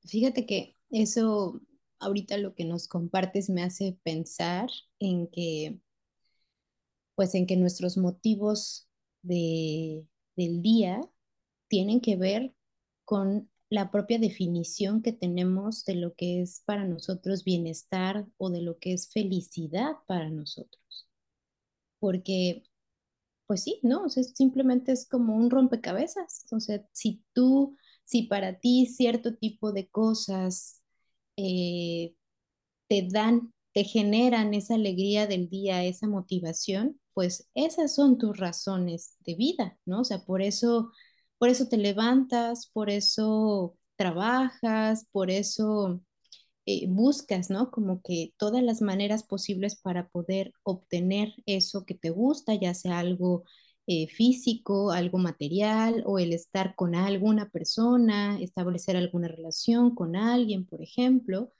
Fíjate 0.06 0.46
que 0.46 0.74
eso 0.88 1.60
ahorita 1.98 2.38
lo 2.38 2.54
que 2.54 2.64
nos 2.64 2.88
compartes 2.88 3.50
me 3.50 3.62
hace 3.62 3.98
pensar 4.02 4.70
en 5.00 5.26
que 5.26 5.78
pues 7.18 7.34
en 7.34 7.48
que 7.48 7.56
nuestros 7.56 7.96
motivos 7.96 8.88
de, 9.22 10.06
del 10.36 10.62
día 10.62 11.00
tienen 11.66 12.00
que 12.00 12.14
ver 12.14 12.54
con 13.04 13.50
la 13.70 13.90
propia 13.90 14.20
definición 14.20 15.02
que 15.02 15.12
tenemos 15.12 15.84
de 15.84 15.96
lo 15.96 16.14
que 16.14 16.42
es 16.42 16.62
para 16.64 16.84
nosotros 16.84 17.42
bienestar 17.42 18.24
o 18.36 18.50
de 18.50 18.62
lo 18.62 18.78
que 18.78 18.92
es 18.92 19.10
felicidad 19.10 19.96
para 20.06 20.30
nosotros. 20.30 21.08
Porque, 21.98 22.62
pues 23.48 23.64
sí, 23.64 23.80
¿no? 23.82 24.04
O 24.04 24.08
simplemente 24.08 24.92
es 24.92 25.08
como 25.08 25.34
un 25.34 25.50
rompecabezas. 25.50 26.46
O 26.52 26.60
sea, 26.60 26.86
si 26.92 27.24
tú, 27.32 27.76
si 28.04 28.28
para 28.28 28.60
ti 28.60 28.86
cierto 28.86 29.34
tipo 29.34 29.72
de 29.72 29.88
cosas 29.88 30.84
eh, 31.36 32.14
te 32.86 33.08
dan, 33.10 33.52
te 33.72 33.82
generan 33.82 34.54
esa 34.54 34.76
alegría 34.76 35.26
del 35.26 35.48
día, 35.48 35.82
esa 35.82 36.06
motivación, 36.06 37.00
pues 37.18 37.48
esas 37.54 37.96
son 37.96 38.16
tus 38.16 38.36
razones 38.38 39.16
de 39.26 39.34
vida, 39.34 39.76
¿no? 39.86 40.02
O 40.02 40.04
sea, 40.04 40.24
por 40.24 40.40
eso, 40.40 40.92
por 41.38 41.48
eso 41.48 41.68
te 41.68 41.76
levantas, 41.76 42.68
por 42.72 42.90
eso 42.90 43.76
trabajas, 43.96 45.06
por 45.10 45.30
eso 45.32 46.00
eh, 46.66 46.86
buscas, 46.88 47.50
¿no? 47.50 47.70
Como 47.70 48.02
que 48.02 48.34
todas 48.38 48.62
las 48.62 48.82
maneras 48.82 49.24
posibles 49.24 49.76
para 49.76 50.08
poder 50.08 50.52
obtener 50.64 51.34
eso 51.46 51.84
que 51.86 51.94
te 51.94 52.10
gusta, 52.10 52.54
ya 52.54 52.74
sea 52.74 52.98
algo 53.00 53.44
eh, 53.86 54.08
físico, 54.08 54.92
algo 54.92 55.18
material 55.18 56.02
o 56.06 56.18
el 56.18 56.32
estar 56.34 56.74
con 56.76 56.94
alguna 56.94 57.50
persona, 57.50 58.38
establecer 58.40 58.96
alguna 58.96 59.28
relación 59.28 59.94
con 59.94 60.16
alguien, 60.16 60.66
por 60.66 60.82
ejemplo. 60.82 61.52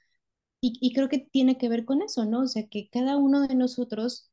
Y, 0.60 0.78
y 0.80 0.92
creo 0.94 1.08
que 1.08 1.18
tiene 1.18 1.58
que 1.58 1.68
ver 1.68 1.84
con 1.84 2.02
eso, 2.02 2.24
¿no? 2.26 2.42
O 2.42 2.46
sea, 2.48 2.66
que 2.68 2.88
cada 2.90 3.16
uno 3.16 3.46
de 3.46 3.54
nosotros, 3.54 4.30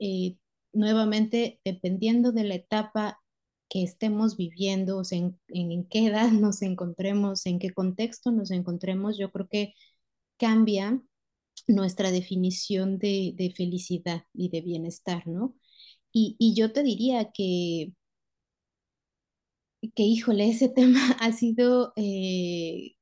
eh, 0.00 0.36
nuevamente, 0.72 1.60
dependiendo 1.64 2.32
de 2.32 2.44
la 2.44 2.54
etapa 2.56 3.20
que 3.68 3.82
estemos 3.82 4.36
viviendo, 4.36 5.02
en, 5.10 5.38
en 5.48 5.84
qué 5.88 6.06
edad 6.06 6.30
nos 6.32 6.62
encontremos, 6.62 7.46
en 7.46 7.58
qué 7.58 7.70
contexto 7.72 8.30
nos 8.32 8.50
encontremos, 8.50 9.18
yo 9.18 9.30
creo 9.32 9.48
que 9.48 9.74
cambia 10.38 11.02
nuestra 11.68 12.10
definición 12.12 12.98
de, 12.98 13.34
de 13.36 13.52
felicidad 13.56 14.24
y 14.34 14.50
de 14.50 14.62
bienestar, 14.62 15.26
¿no? 15.28 15.54
Y, 16.12 16.36
y 16.38 16.54
yo 16.56 16.72
te 16.72 16.82
diría 16.84 17.30
que, 17.32 17.92
que, 19.94 20.02
híjole, 20.04 20.48
ese 20.50 20.68
tema 20.74 21.12
ha 21.20 21.32
sido 21.32 21.92
eh, 21.96 22.94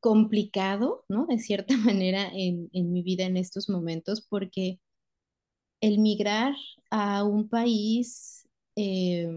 complicado, 0.00 1.04
¿no? 1.08 1.26
De 1.26 1.38
cierta 1.38 1.76
manera 1.78 2.28
en, 2.32 2.68
en 2.72 2.92
mi 2.92 3.02
vida 3.02 3.24
en 3.24 3.36
estos 3.36 3.68
momentos, 3.68 4.20
porque 4.28 4.80
el 5.80 5.98
migrar 5.98 6.54
a 6.90 7.24
un 7.24 7.48
país, 7.48 8.48
eh, 8.76 9.28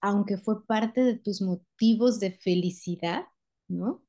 aunque 0.00 0.36
fue 0.38 0.64
parte 0.66 1.02
de 1.02 1.18
tus 1.18 1.40
motivos 1.42 2.18
de 2.20 2.32
felicidad, 2.32 3.24
¿no? 3.68 4.02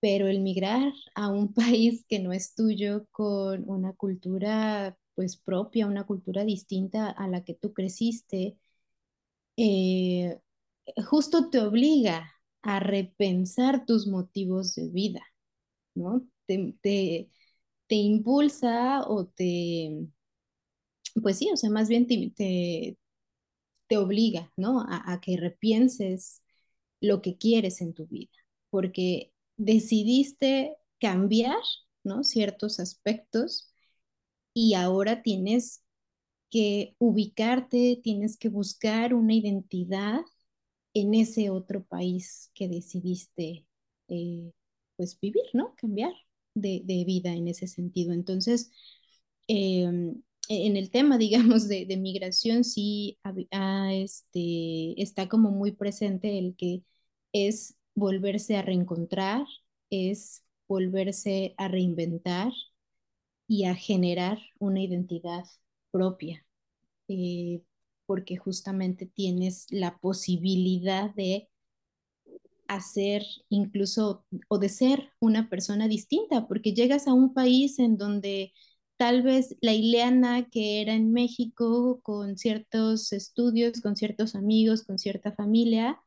Pero 0.00 0.28
el 0.28 0.40
migrar 0.40 0.92
a 1.14 1.28
un 1.30 1.54
país 1.54 2.04
que 2.08 2.20
no 2.20 2.32
es 2.32 2.54
tuyo, 2.54 3.06
con 3.12 3.68
una 3.70 3.94
cultura 3.94 4.98
pues 5.16 5.36
propia, 5.36 5.86
una 5.86 6.06
cultura 6.06 6.44
distinta 6.44 7.10
a 7.10 7.28
la 7.28 7.44
que 7.44 7.54
tú 7.54 7.74
creciste, 7.74 8.58
eh, 9.56 10.40
justo 11.08 11.50
te 11.50 11.60
obliga 11.60 12.32
a 12.62 12.80
repensar 12.80 13.86
tus 13.86 14.06
motivos 14.06 14.74
de 14.74 14.88
vida, 14.90 15.22
¿no? 15.94 16.26
Te, 16.46 17.30
te 17.90 17.96
impulsa 17.96 19.02
o 19.08 19.26
te, 19.26 20.06
pues 21.22 21.38
sí, 21.38 21.50
o 21.52 21.56
sea, 21.56 21.70
más 21.70 21.88
bien 21.88 22.06
te, 22.06 22.96
te, 23.88 23.96
obliga, 23.98 24.52
¿no? 24.56 24.80
A, 24.82 25.12
a, 25.12 25.20
que 25.20 25.36
repienses 25.36 26.42
lo 27.00 27.22
que 27.22 27.36
quieres 27.36 27.80
en 27.80 27.94
tu 27.94 28.06
vida, 28.06 28.30
porque 28.70 29.32
decidiste 29.56 30.76
cambiar, 31.00 31.58
¿no? 32.04 32.22
Ciertos 32.24 32.78
aspectos 32.80 33.72
y 34.54 34.74
ahora 34.74 35.22
tienes 35.22 35.84
que 36.50 36.96
ubicarte, 36.98 38.00
tienes 38.04 38.38
que 38.38 38.50
buscar 38.50 39.14
una 39.14 39.34
identidad 39.34 40.20
en 40.94 41.14
ese 41.14 41.50
otro 41.50 41.84
país 41.84 42.50
que 42.54 42.68
decidiste 42.68 43.66
eh, 44.08 44.52
pues 44.96 45.18
vivir, 45.20 45.44
¿no? 45.54 45.74
Cambiar 45.76 46.14
de, 46.54 46.82
de, 46.84 47.04
vida 47.04 47.32
en 47.34 47.48
ese 47.48 47.66
sentido. 47.66 48.12
Entonces, 48.12 48.70
eh, 49.48 50.14
en 50.50 50.76
el 50.76 50.90
tema, 50.90 51.18
digamos, 51.18 51.68
de, 51.68 51.86
de 51.86 51.96
migración, 51.96 52.64
sí 52.64 53.18
este, 53.92 55.00
está 55.00 55.28
como 55.28 55.50
muy 55.50 55.72
presente 55.72 56.38
el 56.38 56.56
que 56.56 56.84
es 57.32 57.76
volverse 57.94 58.56
a 58.56 58.62
reencontrar, 58.62 59.46
es 59.90 60.44
volverse 60.68 61.54
a 61.58 61.68
reinventar 61.68 62.52
y 63.46 63.64
a 63.64 63.74
generar 63.74 64.38
una 64.58 64.80
identidad 64.82 65.44
propia, 65.90 66.46
eh, 67.08 67.62
porque 68.06 68.36
justamente 68.36 69.06
tienes 69.06 69.66
la 69.70 69.98
posibilidad 69.98 71.14
de 71.14 71.48
hacer 72.76 73.22
incluso 73.48 74.24
o 74.48 74.58
de 74.58 74.68
ser 74.68 75.10
una 75.20 75.48
persona 75.50 75.88
distinta, 75.88 76.46
porque 76.48 76.72
llegas 76.74 77.06
a 77.08 77.14
un 77.14 77.34
país 77.34 77.78
en 77.78 77.96
donde 77.96 78.52
tal 78.96 79.22
vez 79.22 79.56
la 79.60 79.72
Ileana 79.72 80.48
que 80.50 80.80
era 80.82 80.94
en 80.94 81.12
México 81.12 82.00
con 82.02 82.36
ciertos 82.38 83.12
estudios, 83.12 83.80
con 83.80 83.96
ciertos 83.96 84.34
amigos, 84.34 84.84
con 84.84 84.98
cierta 84.98 85.32
familia, 85.32 86.00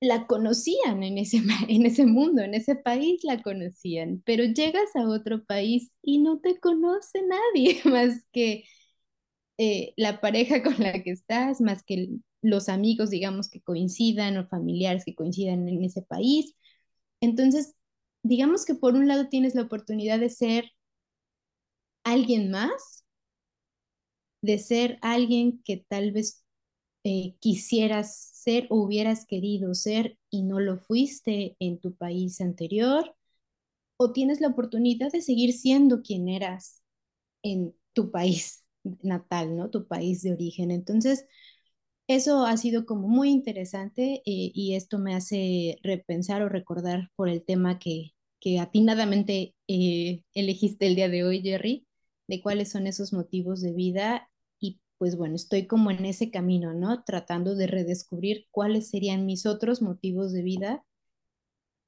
la 0.00 0.26
conocían 0.26 1.02
en 1.02 1.18
ese, 1.18 1.38
en 1.68 1.86
ese 1.86 2.06
mundo, 2.06 2.42
en 2.42 2.54
ese 2.54 2.76
país 2.76 3.22
la 3.24 3.42
conocían, 3.42 4.22
pero 4.24 4.44
llegas 4.44 4.94
a 4.96 5.08
otro 5.08 5.44
país 5.44 5.92
y 6.02 6.18
no 6.18 6.40
te 6.40 6.58
conoce 6.60 7.20
nadie 7.22 7.80
más 7.84 8.14
que 8.32 8.64
eh, 9.58 9.94
la 9.96 10.20
pareja 10.20 10.62
con 10.64 10.74
la 10.78 11.02
que 11.02 11.10
estás, 11.10 11.60
más 11.60 11.82
que 11.84 12.08
los 12.42 12.68
amigos, 12.68 13.10
digamos, 13.10 13.48
que 13.48 13.62
coincidan 13.62 14.36
o 14.38 14.48
familiares 14.48 15.04
que 15.04 15.14
coincidan 15.14 15.68
en 15.68 15.84
ese 15.84 16.02
país. 16.02 16.54
Entonces, 17.20 17.76
digamos 18.22 18.64
que 18.66 18.74
por 18.74 18.94
un 18.94 19.08
lado 19.08 19.28
tienes 19.28 19.54
la 19.54 19.62
oportunidad 19.62 20.20
de 20.20 20.30
ser 20.30 20.66
alguien 22.04 22.50
más, 22.50 23.04
de 24.42 24.58
ser 24.58 24.98
alguien 25.02 25.62
que 25.64 25.78
tal 25.88 26.12
vez 26.12 26.44
eh, 27.04 27.36
quisieras 27.40 28.16
ser 28.34 28.66
o 28.70 28.76
hubieras 28.82 29.26
querido 29.26 29.74
ser 29.74 30.18
y 30.30 30.42
no 30.44 30.60
lo 30.60 30.78
fuiste 30.78 31.56
en 31.60 31.80
tu 31.80 31.94
país 31.96 32.40
anterior, 32.40 33.16
o 33.98 34.12
tienes 34.12 34.40
la 34.42 34.48
oportunidad 34.48 35.12
de 35.12 35.22
seguir 35.22 35.54
siendo 35.54 36.02
quien 36.02 36.28
eras 36.28 36.82
en 37.44 37.76
tu 37.94 38.12
país 38.12 38.63
natal, 39.02 39.56
¿no? 39.56 39.70
Tu 39.70 39.86
país 39.86 40.22
de 40.22 40.32
origen. 40.32 40.70
Entonces, 40.70 41.26
eso 42.06 42.44
ha 42.46 42.56
sido 42.56 42.86
como 42.86 43.08
muy 43.08 43.30
interesante 43.30 44.22
eh, 44.26 44.52
y 44.54 44.74
esto 44.74 44.98
me 44.98 45.14
hace 45.14 45.78
repensar 45.82 46.42
o 46.42 46.48
recordar 46.48 47.10
por 47.16 47.28
el 47.28 47.42
tema 47.44 47.78
que, 47.78 48.12
que 48.40 48.58
atinadamente 48.58 49.54
eh, 49.68 50.22
elegiste 50.34 50.86
el 50.86 50.96
día 50.96 51.08
de 51.08 51.24
hoy, 51.24 51.40
Jerry, 51.42 51.86
de 52.28 52.42
cuáles 52.42 52.70
son 52.70 52.86
esos 52.86 53.12
motivos 53.12 53.62
de 53.62 53.72
vida 53.72 54.30
y 54.60 54.80
pues 54.98 55.16
bueno, 55.16 55.36
estoy 55.36 55.66
como 55.66 55.90
en 55.90 56.04
ese 56.04 56.30
camino, 56.30 56.74
¿no? 56.74 57.02
Tratando 57.04 57.54
de 57.56 57.66
redescubrir 57.68 58.46
cuáles 58.50 58.90
serían 58.90 59.26
mis 59.26 59.46
otros 59.46 59.82
motivos 59.82 60.32
de 60.32 60.42
vida. 60.42 60.84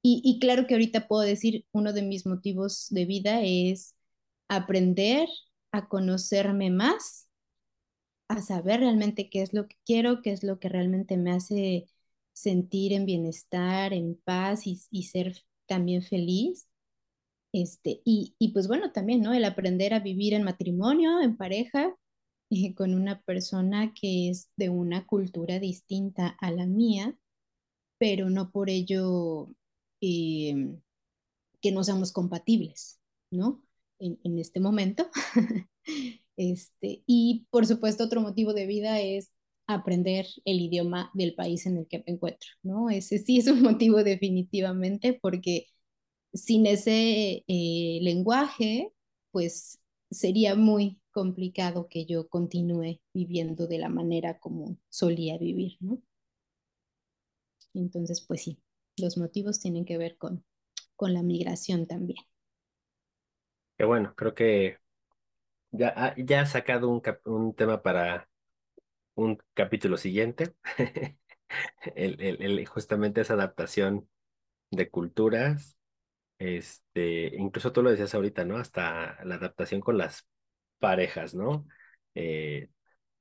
Y, 0.01 0.21
y 0.23 0.39
claro 0.39 0.67
que 0.67 0.73
ahorita 0.75 1.07
puedo 1.07 1.21
decir, 1.23 1.65
uno 1.71 1.93
de 1.93 2.01
mis 2.01 2.25
motivos 2.25 2.87
de 2.89 3.05
vida 3.05 3.41
es 3.43 3.95
aprender 4.47 5.27
a 5.77 5.87
conocerme 5.87 6.69
más, 6.71 7.29
a 8.29 8.41
saber 8.41 8.81
realmente 8.81 9.29
qué 9.29 9.41
es 9.41 9.53
lo 9.53 9.67
que 9.67 9.77
quiero, 9.85 10.21
qué 10.21 10.31
es 10.31 10.43
lo 10.43 10.59
que 10.59 10.69
realmente 10.69 11.17
me 11.17 11.31
hace 11.31 11.87
sentir 12.33 12.93
en 12.93 13.05
bienestar, 13.05 13.93
en 13.93 14.15
paz 14.23 14.63
y, 14.67 15.03
ser 15.03 15.37
también 15.67 16.03
feliz. 16.03 16.67
Este, 17.53 18.01
y, 18.05 18.35
y, 18.39 18.53
pues 18.53 18.67
bueno, 18.67 18.91
también, 18.91 19.21
¿no? 19.21 19.33
El 19.33 19.45
aprender 19.45 19.93
a 19.93 19.99
vivir 19.99 20.33
en 20.33 20.43
matrimonio, 20.43 21.21
en 21.21 21.37
pareja, 21.37 21.95
eh, 22.51 22.75
con 22.75 22.93
una 22.93 23.21
persona 23.21 23.93
que 23.93 24.29
es 24.29 24.49
de 24.57 24.69
una 24.69 25.05
cultura 25.07 25.59
distinta 25.59 26.37
a 26.41 26.51
la 26.51 26.65
mía, 26.65 27.17
pero 27.99 28.29
no 28.29 28.51
por 28.51 28.69
ello 28.69 29.49
eh, 30.01 30.77
que 31.61 31.71
no 31.71 31.83
seamos 31.83 32.11
compatibles, 32.11 32.99
¿no? 33.31 33.66
En, 33.99 34.37
este 34.37 34.59
momento. 34.59 35.09
este, 36.37 37.03
y 37.05 37.47
por 37.49 37.65
supuesto, 37.65 38.03
otro 38.03 38.21
motivo 38.21 38.53
de 38.53 38.67
vida 38.67 39.01
es 39.01 39.31
aprender 39.67 40.27
el 40.45 40.61
idioma 40.61 41.11
del 41.13 41.35
país 41.35 41.65
en 41.65 41.77
el 41.77 41.87
que 41.87 41.99
me 41.99 42.13
encuentro, 42.13 42.49
¿no? 42.63 42.89
Ese 42.89 43.19
sí 43.19 43.39
es 43.39 43.47
un 43.47 43.61
motivo 43.63 44.03
definitivamente 44.03 45.17
porque 45.21 45.67
sin 46.33 46.65
ese 46.65 47.43
eh, 47.47 47.99
lenguaje, 48.01 48.91
pues 49.31 49.79
sería 50.11 50.55
muy 50.55 50.99
complicado 51.11 51.87
que 51.89 52.05
yo 52.05 52.29
continúe 52.29 53.01
viviendo 53.13 53.67
de 53.67 53.79
la 53.79 53.89
manera 53.89 54.39
como 54.39 54.77
solía 54.89 55.37
vivir, 55.37 55.77
¿no? 55.79 56.01
Entonces, 57.73 58.21
pues 58.21 58.43
sí, 58.43 58.59
los 58.97 59.17
motivos 59.17 59.59
tienen 59.59 59.85
que 59.85 59.97
ver 59.97 60.17
con, 60.17 60.45
con 60.95 61.13
la 61.13 61.23
migración 61.23 61.87
también. 61.87 62.19
Qué 63.77 63.85
bueno, 63.85 64.13
creo 64.15 64.33
que 64.33 64.77
ya, 65.71 66.15
ya 66.17 66.41
ha 66.41 66.45
sacado 66.47 66.89
un, 66.89 67.01
un 67.25 67.55
tema 67.55 67.81
para 67.83 68.29
un 69.15 69.39
capítulo 69.55 69.97
siguiente. 69.97 70.55
el, 71.95 72.21
el, 72.21 72.67
justamente 72.67 73.21
esa 73.21 73.33
adaptación 73.35 74.09
de 74.71 74.89
culturas, 74.89 75.77
este, 76.39 77.35
incluso 77.37 77.73
tú 77.73 77.83
lo 77.83 77.91
decías 77.91 78.15
ahorita, 78.15 78.45
¿no? 78.45 78.57
Hasta 78.57 79.23
la 79.25 79.35
adaptación 79.35 79.81
con 79.81 79.97
las 79.97 80.27
parejas, 80.79 81.35
¿no? 81.35 81.67
Eh, 82.15 82.69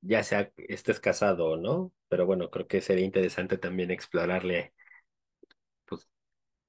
ya 0.03 0.23
sea 0.25 0.53
estés 0.57 1.01
casado 1.01 1.47
o 1.53 1.57
no, 1.59 1.93
pero 2.09 2.27
bueno, 2.27 2.51
creo 2.51 2.67
que 2.69 2.81
sería 2.83 3.05
interesante 3.07 3.59
también 3.59 3.91
explorarle, 3.91 4.75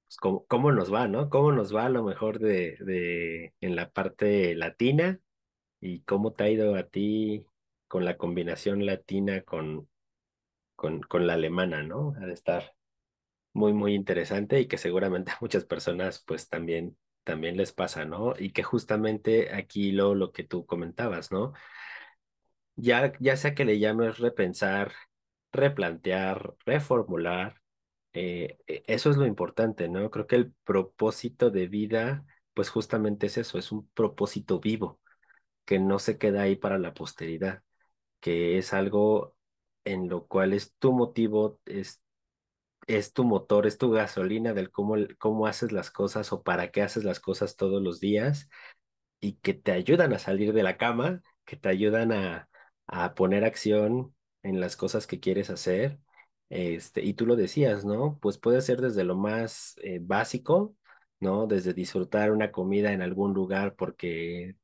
pues 0.08 0.16
cómo, 0.18 0.46
cómo 0.46 0.72
nos 0.72 0.92
va, 0.92 1.08
¿no? 1.08 1.30
Cómo 1.30 1.52
nos 1.52 1.74
va 1.74 1.86
a 1.86 1.90
lo 1.90 2.02
mejor 2.02 2.38
de, 2.38 2.76
de 2.80 3.54
en 3.60 3.76
la 3.76 3.90
parte 3.90 4.54
latina 4.56 5.20
y 5.80 6.02
cómo 6.02 6.32
te 6.32 6.44
ha 6.44 6.50
ido 6.50 6.76
a 6.76 6.84
ti 6.84 7.44
con 7.88 8.04
la 8.04 8.16
combinación 8.18 8.86
latina 8.86 9.42
con, 9.42 9.88
con, 10.76 11.00
con 11.02 11.26
la 11.26 11.34
alemana, 11.34 11.82
¿no? 11.82 12.14
Ha 12.20 12.26
de 12.26 12.34
estar 12.34 12.74
muy, 13.52 13.72
muy 13.72 13.94
interesante 13.94 14.60
y 14.60 14.68
que 14.68 14.78
seguramente 14.78 15.32
a 15.32 15.38
muchas 15.40 15.64
personas 15.64 16.24
pues 16.26 16.48
también, 16.48 16.96
también 17.24 17.56
les 17.56 17.72
pasa, 17.72 18.04
¿no? 18.04 18.34
Y 18.38 18.52
que 18.52 18.62
justamente 18.62 19.54
aquí 19.54 19.92
lo, 19.92 20.14
lo 20.14 20.32
que 20.32 20.44
tú 20.44 20.66
comentabas, 20.66 21.32
¿no? 21.32 21.54
Ya, 22.76 23.12
ya 23.20 23.36
sea 23.36 23.54
que 23.54 23.64
le 23.64 23.78
llames 23.78 24.18
repensar, 24.18 24.92
replantear, 25.52 26.54
reformular, 26.64 27.60
eh, 28.12 28.58
e- 28.66 28.82
eso 28.86 29.10
es 29.10 29.16
lo 29.16 29.26
importante, 29.26 29.88
¿no? 29.88 30.10
Creo 30.10 30.26
que 30.26 30.36
el 30.36 30.52
propósito 30.64 31.50
de 31.50 31.68
vida, 31.68 32.24
pues 32.54 32.70
justamente 32.70 33.26
es 33.26 33.38
eso, 33.38 33.58
es 33.58 33.72
un 33.72 33.88
propósito 33.90 34.60
vivo, 34.60 35.00
que 35.66 35.78
no 35.80 35.98
se 36.00 36.18
queda 36.18 36.42
ahí 36.42 36.56
para 36.56 36.78
la 36.78 36.94
posteridad, 36.94 37.62
que 38.20 38.58
es 38.58 38.74
algo 38.74 39.36
en 39.84 40.08
lo 40.08 40.26
cual 40.28 40.52
es 40.54 40.74
tu 40.78 40.92
motivo, 40.92 41.60
es 41.66 42.02
es 42.86 43.12
tu 43.12 43.24
motor, 43.24 43.66
es 43.66 43.78
tu 43.78 43.90
gasolina 43.90 44.54
del 44.54 44.70
cómo, 44.70 44.96
cómo 45.18 45.46
haces 45.46 45.72
las 45.72 45.90
cosas 45.90 46.32
o 46.32 46.42
para 46.42 46.70
qué 46.70 46.82
haces 46.82 47.04
las 47.04 47.20
cosas 47.20 47.56
todos 47.56 47.82
los 47.82 48.00
días 48.00 48.48
y 49.20 49.34
que 49.34 49.54
te 49.54 49.72
ayudan 49.72 50.12
a 50.14 50.18
salir 50.18 50.52
de 50.54 50.62
la 50.64 50.76
cama, 50.78 51.22
que 51.46 51.56
te 51.56 51.68
ayudan 51.70 52.12
a, 52.12 52.48
a 52.86 53.14
poner 53.14 53.44
acción 53.44 54.14
en 54.42 54.60
las 54.60 54.76
cosas 54.76 55.06
que 55.06 55.20
quieres 55.20 55.50
hacer. 55.50 56.00
Este, 56.48 57.02
y 57.04 57.14
tú 57.14 57.26
lo 57.26 57.36
decías, 57.36 57.84
¿no? 57.84 58.18
Pues 58.20 58.38
puede 58.38 58.60
ser 58.62 58.80
desde 58.80 59.04
lo 59.04 59.16
más 59.16 59.76
eh, 59.82 59.98
básico, 60.02 60.74
¿no? 61.20 61.46
Desde 61.46 61.74
disfrutar 61.74 62.32
una 62.32 62.50
comida 62.52 62.92
en 62.92 63.02
algún 63.02 63.34
lugar 63.34 63.74
porque 63.76 64.56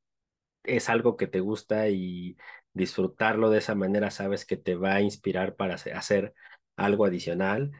es 0.63 0.89
algo 0.89 1.17
que 1.17 1.27
te 1.27 1.39
gusta 1.41 1.89
y 1.89 2.37
disfrutarlo 2.73 3.49
de 3.49 3.59
esa 3.59 3.75
manera 3.75 4.11
sabes 4.11 4.45
que 4.45 4.57
te 4.57 4.75
va 4.75 4.95
a 4.95 5.01
inspirar 5.01 5.55
para 5.55 5.75
hacer 5.75 6.33
algo 6.75 7.05
adicional 7.05 7.71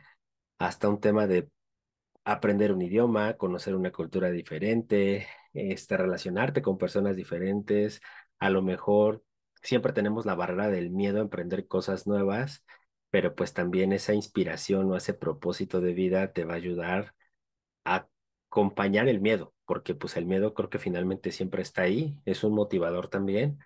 hasta 0.59 0.89
un 0.89 0.99
tema 1.01 1.27
de 1.27 1.49
aprender 2.23 2.71
un 2.71 2.81
idioma, 2.81 3.37
conocer 3.37 3.75
una 3.75 3.91
cultura 3.91 4.31
diferente, 4.31 5.27
este, 5.53 5.97
relacionarte 5.97 6.61
con 6.61 6.77
personas 6.77 7.15
diferentes. 7.15 8.01
A 8.39 8.49
lo 8.49 8.61
mejor 8.61 9.23
siempre 9.61 9.93
tenemos 9.93 10.25
la 10.25 10.35
barrera 10.35 10.69
del 10.69 10.89
miedo 10.91 11.19
a 11.19 11.21
emprender 11.21 11.67
cosas 11.67 12.07
nuevas, 12.07 12.63
pero 13.15 13.33
pues 13.33 13.53
también 13.53 13.93
esa 13.93 14.13
inspiración 14.13 14.91
o 14.91 14.97
ese 14.97 15.13
propósito 15.13 15.79
de 15.79 15.93
vida 15.93 16.33
te 16.33 16.43
va 16.43 16.55
a 16.55 16.57
ayudar 16.57 17.15
a 17.85 18.09
acompañar 18.49 19.07
el 19.07 19.21
miedo, 19.21 19.53
porque 19.65 19.95
pues 19.95 20.17
el 20.17 20.25
miedo 20.25 20.53
creo 20.53 20.69
que 20.69 20.79
finalmente 20.79 21.31
siempre 21.31 21.61
está 21.61 21.83
ahí, 21.83 22.17
es 22.25 22.43
un 22.43 22.53
motivador 22.53 23.07
también, 23.09 23.59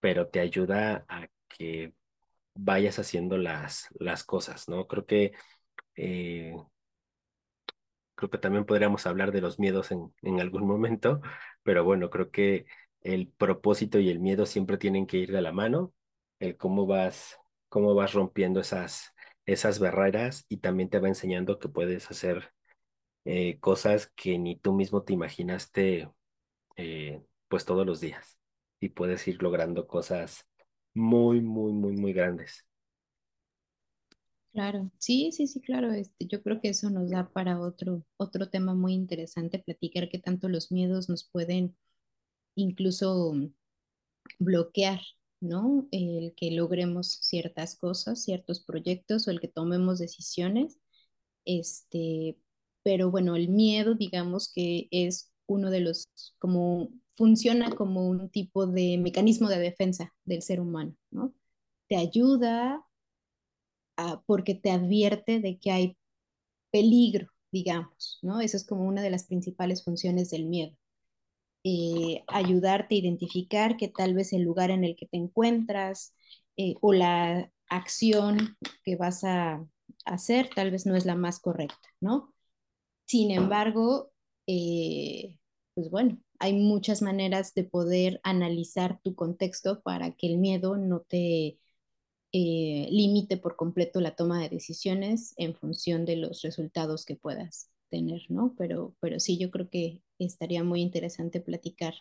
pero 0.00 0.28
te 0.28 0.40
ayuda 0.40 1.06
a 1.08 1.28
que 1.48 1.94
vayas 2.54 2.98
haciendo 3.00 3.38
las, 3.38 3.88
las 4.00 4.24
cosas, 4.24 4.68
¿no? 4.68 4.86
Creo 4.88 5.06
que 5.06 5.32
eh, 5.96 6.54
creo 8.14 8.30
que 8.30 8.38
también 8.38 8.66
podríamos 8.66 9.06
hablar 9.06 9.32
de 9.32 9.40
los 9.40 9.58
miedos 9.58 9.90
en, 9.92 10.12
en 10.22 10.40
algún 10.40 10.66
momento, 10.66 11.22
pero 11.62 11.84
bueno, 11.84 12.10
creo 12.10 12.30
que 12.30 12.66
el 13.02 13.28
propósito 13.28 13.98
y 13.98 14.10
el 14.10 14.18
miedo 14.20 14.46
siempre 14.46 14.78
tienen 14.78 15.06
que 15.06 15.18
ir 15.18 15.32
de 15.32 15.40
la 15.42 15.52
mano, 15.52 15.94
el 16.38 16.56
cómo 16.56 16.86
vas, 16.86 17.39
cómo 17.70 17.94
vas 17.96 18.14
rompiendo 18.14 18.60
esas, 18.60 19.14
esas 19.46 19.80
barreras 19.80 20.46
y 20.50 20.58
también 20.58 20.90
te 20.90 21.00
va 21.00 21.08
enseñando 21.08 21.60
que 21.60 21.70
puedes 21.70 22.10
hacer 22.12 22.52
eh, 23.24 23.58
cosas 23.60 24.12
que 24.16 24.38
ni 24.38 24.56
tú 24.58 24.74
mismo 24.74 25.02
te 25.04 25.12
imaginaste 25.14 26.10
eh, 26.76 27.22
pues 27.48 27.64
todos 27.66 27.86
los 27.86 28.00
días 28.00 28.38
y 28.80 28.90
puedes 28.90 29.26
ir 29.28 29.42
logrando 29.42 29.86
cosas 29.88 30.48
muy, 30.94 31.40
muy, 31.42 31.72
muy, 31.72 31.92
muy 31.96 32.12
grandes. 32.12 32.66
Claro, 34.52 34.90
sí, 34.98 35.30
sí, 35.32 35.46
sí, 35.48 35.60
claro. 35.60 35.92
Este, 35.92 36.26
yo 36.26 36.42
creo 36.42 36.60
que 36.60 36.68
eso 36.70 36.90
nos 36.90 37.10
da 37.10 37.28
para 37.32 37.60
otro, 37.60 38.04
otro 38.16 38.48
tema 38.50 38.74
muy 38.74 38.94
interesante, 38.94 39.58
platicar 39.60 40.08
qué 40.08 40.18
tanto 40.18 40.48
los 40.48 40.72
miedos 40.72 41.08
nos 41.08 41.24
pueden 41.24 41.76
incluso 42.56 43.34
bloquear, 44.40 45.00
¿no? 45.40 45.88
El 45.90 46.34
que 46.36 46.50
logremos 46.52 47.18
ciertas 47.22 47.76
cosas, 47.76 48.22
ciertos 48.22 48.60
proyectos 48.60 49.26
o 49.26 49.30
el 49.30 49.40
que 49.40 49.48
tomemos 49.48 49.98
decisiones. 49.98 50.78
Este, 51.44 52.38
pero 52.82 53.10
bueno, 53.10 53.36
el 53.36 53.48
miedo, 53.48 53.94
digamos 53.94 54.52
que 54.52 54.88
es 54.90 55.30
uno 55.46 55.70
de 55.70 55.80
los, 55.80 56.34
como 56.38 56.90
funciona 57.14 57.70
como 57.74 58.08
un 58.08 58.30
tipo 58.30 58.66
de 58.66 58.98
mecanismo 58.98 59.48
de 59.48 59.58
defensa 59.58 60.14
del 60.24 60.42
ser 60.42 60.60
humano, 60.60 60.94
¿no? 61.10 61.34
Te 61.88 61.96
ayuda 61.96 62.86
a, 63.96 64.22
porque 64.26 64.54
te 64.54 64.70
advierte 64.70 65.40
de 65.40 65.58
que 65.58 65.70
hay 65.70 65.96
peligro, 66.70 67.28
digamos, 67.52 68.18
¿no? 68.22 68.40
Eso 68.40 68.56
es 68.56 68.66
como 68.66 68.84
una 68.86 69.02
de 69.02 69.10
las 69.10 69.24
principales 69.26 69.84
funciones 69.84 70.30
del 70.30 70.46
miedo. 70.46 70.76
Eh, 71.62 72.24
ayudarte 72.26 72.94
a 72.94 72.98
identificar 72.98 73.76
que 73.76 73.88
tal 73.88 74.14
vez 74.14 74.32
el 74.32 74.42
lugar 74.42 74.70
en 74.70 74.82
el 74.82 74.96
que 74.96 75.06
te 75.06 75.18
encuentras 75.18 76.14
eh, 76.56 76.74
o 76.80 76.94
la 76.94 77.52
acción 77.68 78.56
que 78.82 78.96
vas 78.96 79.24
a 79.24 79.66
hacer 80.06 80.48
tal 80.54 80.70
vez 80.70 80.86
no 80.86 80.96
es 80.96 81.04
la 81.04 81.16
más 81.16 81.38
correcta, 81.38 81.88
¿no? 82.00 82.32
Sin 83.06 83.30
embargo, 83.30 84.10
eh, 84.46 85.36
pues 85.74 85.90
bueno, 85.90 86.18
hay 86.38 86.54
muchas 86.54 87.02
maneras 87.02 87.52
de 87.54 87.64
poder 87.64 88.20
analizar 88.22 88.98
tu 89.02 89.14
contexto 89.14 89.82
para 89.82 90.12
que 90.12 90.28
el 90.28 90.38
miedo 90.38 90.78
no 90.78 91.00
te 91.00 91.58
limite 92.32 93.36
por 93.36 93.56
completo 93.56 94.00
la 94.00 94.14
toma 94.14 94.40
de 94.40 94.48
decisiones 94.48 95.34
en 95.36 95.54
función 95.54 96.04
de 96.06 96.16
los 96.16 96.42
resultados 96.42 97.04
que 97.04 97.16
puedas 97.16 97.68
tener, 97.90 98.22
¿no? 98.30 98.54
Pero, 98.56 98.94
pero 99.00 99.20
sí, 99.20 99.36
yo 99.36 99.50
creo 99.50 99.68
que 99.68 100.00
estaría 100.26 100.64
muy 100.64 100.80
interesante 100.82 101.40
platicar 101.40 101.94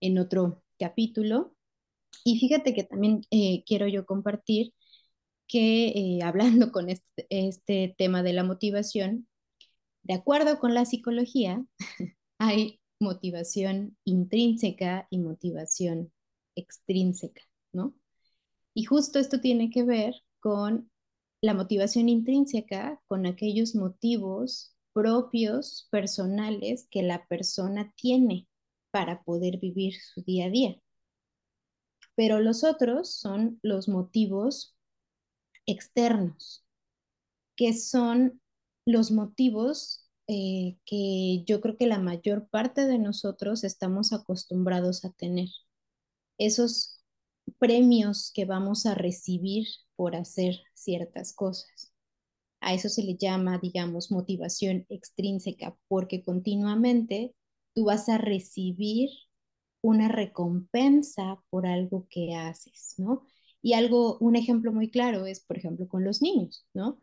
en 0.00 0.18
otro 0.18 0.62
capítulo. 0.78 1.54
Y 2.24 2.38
fíjate 2.38 2.74
que 2.74 2.84
también 2.84 3.22
eh, 3.30 3.64
quiero 3.64 3.88
yo 3.88 4.06
compartir 4.06 4.74
que 5.48 5.88
eh, 5.88 6.22
hablando 6.24 6.72
con 6.72 6.90
este, 6.90 7.26
este 7.30 7.94
tema 7.98 8.22
de 8.22 8.32
la 8.32 8.44
motivación, 8.44 9.28
de 10.02 10.14
acuerdo 10.14 10.58
con 10.58 10.74
la 10.74 10.84
psicología, 10.84 11.64
hay 12.38 12.80
motivación 13.00 13.96
intrínseca 14.04 15.06
y 15.10 15.18
motivación 15.18 16.12
extrínseca, 16.54 17.42
¿no? 17.72 17.94
Y 18.74 18.84
justo 18.84 19.18
esto 19.18 19.40
tiene 19.40 19.70
que 19.70 19.84
ver 19.84 20.14
con 20.40 20.90
la 21.40 21.54
motivación 21.54 22.08
intrínseca, 22.08 23.00
con 23.08 23.26
aquellos 23.26 23.74
motivos 23.74 24.75
propios, 24.96 25.88
personales, 25.90 26.88
que 26.90 27.02
la 27.02 27.26
persona 27.26 27.92
tiene 27.96 28.48
para 28.90 29.22
poder 29.24 29.58
vivir 29.58 29.92
su 30.00 30.22
día 30.22 30.46
a 30.46 30.50
día. 30.50 30.80
Pero 32.14 32.40
los 32.40 32.64
otros 32.64 33.10
son 33.12 33.60
los 33.62 33.88
motivos 33.88 34.74
externos, 35.66 36.64
que 37.56 37.74
son 37.74 38.40
los 38.86 39.10
motivos 39.10 40.08
eh, 40.28 40.78
que 40.86 41.44
yo 41.44 41.60
creo 41.60 41.76
que 41.76 41.86
la 41.86 41.98
mayor 41.98 42.48
parte 42.48 42.86
de 42.86 42.98
nosotros 42.98 43.64
estamos 43.64 44.14
acostumbrados 44.14 45.04
a 45.04 45.10
tener. 45.10 45.50
Esos 46.38 47.04
premios 47.58 48.32
que 48.34 48.46
vamos 48.46 48.86
a 48.86 48.94
recibir 48.94 49.66
por 49.94 50.16
hacer 50.16 50.62
ciertas 50.72 51.34
cosas. 51.34 51.92
A 52.66 52.74
eso 52.74 52.88
se 52.90 53.02
le 53.04 53.16
llama, 53.16 53.58
digamos, 53.58 54.10
motivación 54.10 54.86
extrínseca, 54.90 55.76
porque 55.88 56.22
continuamente 56.24 57.34
tú 57.74 57.84
vas 57.86 58.08
a 58.08 58.18
recibir 58.18 59.10
una 59.82 60.08
recompensa 60.08 61.42
por 61.50 61.66
algo 61.66 62.06
que 62.10 62.34
haces, 62.34 62.94
¿no? 62.98 63.22
Y 63.62 63.74
algo, 63.74 64.18
un 64.18 64.36
ejemplo 64.36 64.72
muy 64.72 64.90
claro 64.90 65.26
es, 65.26 65.40
por 65.40 65.58
ejemplo, 65.58 65.88
con 65.88 66.04
los 66.04 66.22
niños, 66.22 66.66
¿no? 66.74 67.00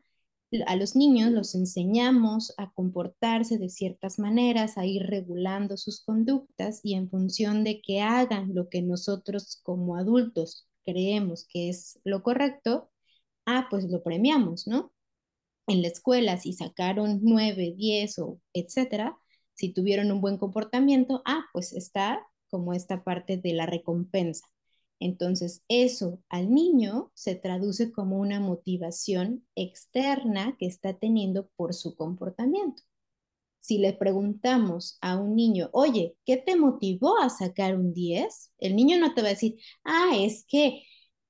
A 0.68 0.76
los 0.78 0.96
niños 0.96 1.32
los 1.32 1.56
enseñamos 1.56 2.54
a 2.58 2.72
comportarse 2.74 3.58
de 3.58 3.70
ciertas 3.70 4.20
maneras, 4.20 4.78
a 4.78 4.86
ir 4.86 5.04
regulando 5.04 5.78
sus 5.78 6.02
conductas 6.06 6.82
y 6.84 6.94
en 6.96 7.10
función 7.10 7.64
de 7.66 7.82
que 7.82 8.02
hagan 8.02 8.56
lo 8.56 8.70
que 8.70 8.82
nosotros 8.84 9.60
como 9.64 9.98
adultos 9.98 10.68
creemos 10.86 11.46
que 11.50 11.70
es 11.70 12.00
lo 12.06 12.24
correcto, 12.24 12.92
ah, 13.48 13.68
pues 13.72 13.86
lo 13.92 14.04
premiamos, 14.04 14.68
¿no? 14.68 14.93
En 15.68 15.82
la 15.82 15.88
escuela, 15.88 16.38
si 16.38 16.54
sacaron 16.54 17.20
9, 17.24 17.74
10 17.78 18.20
o 18.20 18.40
etcétera, 18.54 19.18
si 19.54 19.74
tuvieron 19.74 20.12
un 20.12 20.22
buen 20.22 20.38
comportamiento, 20.38 21.22
ah, 21.26 21.46
pues 21.54 21.74
está 21.74 22.26
como 22.50 22.74
esta 22.74 23.04
parte 23.04 23.38
de 23.38 23.54
la 23.54 23.66
recompensa. 23.66 24.46
Entonces, 25.00 25.64
eso 25.68 26.22
al 26.30 26.54
niño 26.54 27.12
se 27.14 27.36
traduce 27.36 27.92
como 27.92 28.20
una 28.20 28.40
motivación 28.40 29.46
externa 29.56 30.56
que 30.58 30.66
está 30.66 30.94
teniendo 30.94 31.48
por 31.56 31.74
su 31.74 31.96
comportamiento. 31.96 32.84
Si 33.60 33.78
le 33.78 33.94
preguntamos 33.94 34.98
a 35.02 35.18
un 35.18 35.36
niño, 35.36 35.70
oye, 35.74 36.16
¿qué 36.26 36.38
te 36.38 36.56
motivó 36.56 37.20
a 37.20 37.30
sacar 37.30 37.78
un 37.78 37.94
10? 37.94 38.52
El 38.60 38.76
niño 38.76 39.00
no 39.00 39.14
te 39.14 39.22
va 39.22 39.30
a 39.30 39.32
decir, 39.32 39.58
ah, 39.84 40.12
es 40.18 40.46
que 40.48 40.84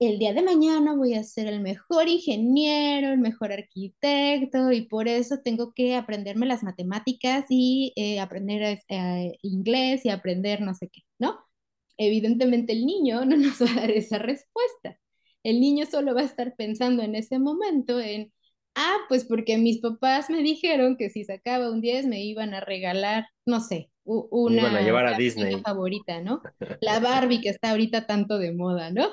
el 0.06 0.20
día 0.20 0.34
de 0.34 0.42
mañana 0.42 0.96
voy 0.96 1.14
a 1.14 1.24
ser 1.24 1.48
el 1.48 1.60
mejor 1.60 2.08
ingeniero, 2.08 3.12
el 3.12 3.20
mejor 3.20 3.52
arquitecto 3.52 4.72
y 4.72 4.82
por 4.82 5.08
eso 5.08 5.40
tengo 5.44 5.74
que 5.74 5.96
aprenderme 5.96 6.46
las 6.46 6.64
matemáticas 6.64 7.46
y 7.50 7.94
eh, 7.96 8.20
aprender 8.20 8.80
eh, 8.88 9.38
inglés 9.42 10.06
y 10.06 10.10
aprender 10.10 10.62
no 10.62 10.74
sé 10.74 10.90
qué, 10.90 11.02
¿no? 11.20 11.40
Evidentemente 11.98 12.74
el 12.74 12.86
niño 12.86 13.26
no 13.26 13.38
nos 13.38 13.62
va 13.62 13.72
a 13.72 13.76
dar 13.82 13.92
esa 13.92 14.18
respuesta. 14.18 15.00
El 15.44 15.60
niño 15.60 15.86
solo 15.86 16.16
va 16.16 16.22
a 16.22 16.26
estar 16.26 16.56
pensando 16.56 17.04
en 17.04 17.16
ese 17.16 17.40
momento 17.40 18.00
en, 18.00 18.32
ah, 18.76 18.98
pues 19.10 19.26
porque 19.26 19.58
mis 19.58 19.80
papás 19.80 20.30
me 20.30 20.42
dijeron 20.42 20.98
que 20.98 21.10
si 21.10 21.26
sacaba 21.26 21.70
un 21.70 21.82
10 21.82 22.08
me 22.08 22.24
iban 22.24 22.54
a 22.54 22.62
regalar, 22.62 23.28
no 23.46 23.60
sé, 23.60 23.92
una 24.06 24.62
iban 24.62 24.76
a 24.76 24.82
llevar 24.82 25.08
a 25.08 25.18
Disney 25.18 25.60
favorita, 25.62 26.22
¿no? 26.22 26.42
La 26.82 27.00
Barbie 27.00 27.42
que 27.42 27.50
está 27.50 27.72
ahorita 27.72 28.08
tanto 28.08 28.38
de 28.40 28.54
moda, 28.54 28.90
¿no? 28.92 29.10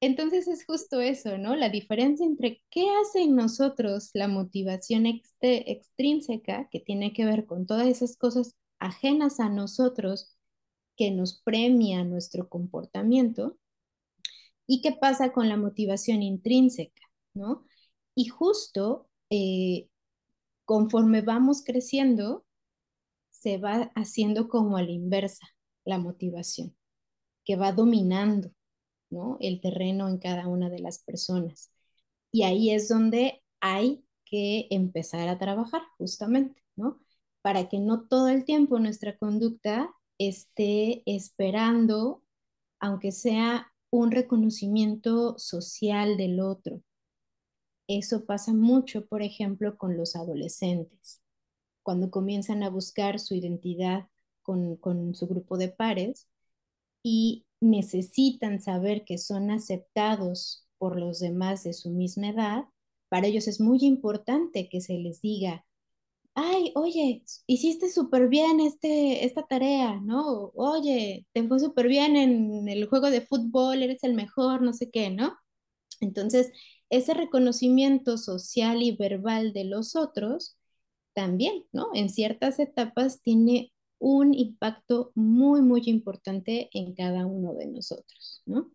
Entonces 0.00 0.48
es 0.48 0.64
justo 0.64 1.00
eso, 1.00 1.36
¿no? 1.36 1.56
La 1.56 1.68
diferencia 1.68 2.24
entre 2.24 2.62
qué 2.70 2.86
hace 3.02 3.20
en 3.22 3.36
nosotros 3.36 4.10
la 4.14 4.28
motivación 4.28 5.04
extrínseca, 5.06 6.68
que 6.70 6.80
tiene 6.80 7.12
que 7.12 7.26
ver 7.26 7.44
con 7.44 7.66
todas 7.66 7.86
esas 7.86 8.16
cosas 8.16 8.56
ajenas 8.78 9.40
a 9.40 9.50
nosotros, 9.50 10.36
que 10.96 11.10
nos 11.10 11.42
premia 11.42 12.04
nuestro 12.04 12.48
comportamiento, 12.48 13.58
y 14.66 14.80
qué 14.80 14.92
pasa 14.92 15.32
con 15.32 15.48
la 15.48 15.56
motivación 15.56 16.22
intrínseca, 16.22 17.02
¿no? 17.34 17.64
Y 18.14 18.28
justo 18.28 19.08
eh, 19.28 19.88
conforme 20.64 21.20
vamos 21.20 21.62
creciendo, 21.62 22.46
se 23.30 23.58
va 23.58 23.90
haciendo 23.94 24.48
como 24.48 24.76
a 24.76 24.82
la 24.82 24.92
inversa 24.92 25.46
la 25.84 25.98
motivación, 25.98 26.76
que 27.44 27.56
va 27.56 27.72
dominando 27.72 28.52
¿no? 29.10 29.36
el 29.40 29.60
terreno 29.60 30.08
en 30.08 30.18
cada 30.18 30.48
una 30.48 30.70
de 30.70 30.80
las 30.80 31.00
personas. 31.00 31.70
Y 32.32 32.44
ahí 32.44 32.70
es 32.70 32.88
donde 32.88 33.42
hay 33.60 34.04
que 34.24 34.68
empezar 34.70 35.28
a 35.28 35.38
trabajar 35.38 35.82
justamente, 35.98 36.62
¿no? 36.76 37.00
Para 37.42 37.68
que 37.68 37.78
no 37.80 38.06
todo 38.06 38.28
el 38.28 38.44
tiempo 38.44 38.78
nuestra 38.78 39.16
conducta 39.18 39.92
esté 40.18 41.02
esperando, 41.06 42.22
aunque 42.80 43.12
sea 43.12 43.72
un 43.90 44.10
reconocimiento 44.12 45.38
social 45.38 46.16
del 46.16 46.40
otro. 46.40 46.82
Eso 47.88 48.24
pasa 48.24 48.52
mucho, 48.52 49.06
por 49.06 49.22
ejemplo, 49.22 49.76
con 49.76 49.96
los 49.96 50.14
adolescentes. 50.16 51.20
Cuando 51.82 52.10
comienzan 52.10 52.62
a 52.62 52.70
buscar 52.70 53.18
su 53.18 53.34
identidad 53.34 54.08
con, 54.42 54.76
con 54.76 55.14
su 55.14 55.26
grupo 55.26 55.58
de 55.58 55.68
pares 55.70 56.28
y 57.02 57.46
necesitan 57.60 58.60
saber 58.60 59.04
que 59.04 59.18
son 59.18 59.50
aceptados 59.50 60.66
por 60.78 60.98
los 60.98 61.20
demás 61.20 61.64
de 61.64 61.72
su 61.74 61.90
misma 61.90 62.30
edad, 62.30 62.64
para 63.08 63.26
ellos 63.26 63.48
es 63.48 63.60
muy 63.60 63.80
importante 63.82 64.68
que 64.68 64.80
se 64.80 64.94
les 64.94 65.20
diga, 65.20 65.64
ay, 66.34 66.72
oye, 66.76 67.24
hiciste 67.46 67.90
súper 67.90 68.28
bien 68.28 68.60
este, 68.60 69.24
esta 69.24 69.46
tarea, 69.46 70.00
¿no? 70.00 70.52
Oye, 70.54 71.26
te 71.32 71.46
fue 71.46 71.60
súper 71.60 71.88
bien 71.88 72.16
en 72.16 72.68
el 72.68 72.86
juego 72.88 73.10
de 73.10 73.22
fútbol, 73.22 73.82
eres 73.82 74.04
el 74.04 74.14
mejor, 74.14 74.62
no 74.62 74.72
sé 74.72 74.90
qué, 74.90 75.10
¿no? 75.10 75.36
Entonces, 76.00 76.52
ese 76.90 77.14
reconocimiento 77.14 78.18
social 78.18 78.82
y 78.82 78.96
verbal 78.96 79.52
de 79.52 79.64
los 79.64 79.96
otros 79.96 80.56
también, 81.14 81.66
¿no? 81.72 81.88
En 81.94 82.08
ciertas 82.10 82.58
etapas 82.58 83.22
tiene 83.22 83.72
un 84.00 84.34
impacto 84.34 85.12
muy, 85.16 85.62
muy 85.62 85.82
importante 85.86 86.70
en 86.74 86.94
cada 86.96 87.26
uno 87.26 87.54
de 87.54 87.68
nosotros, 87.68 88.42
¿no? 88.46 88.72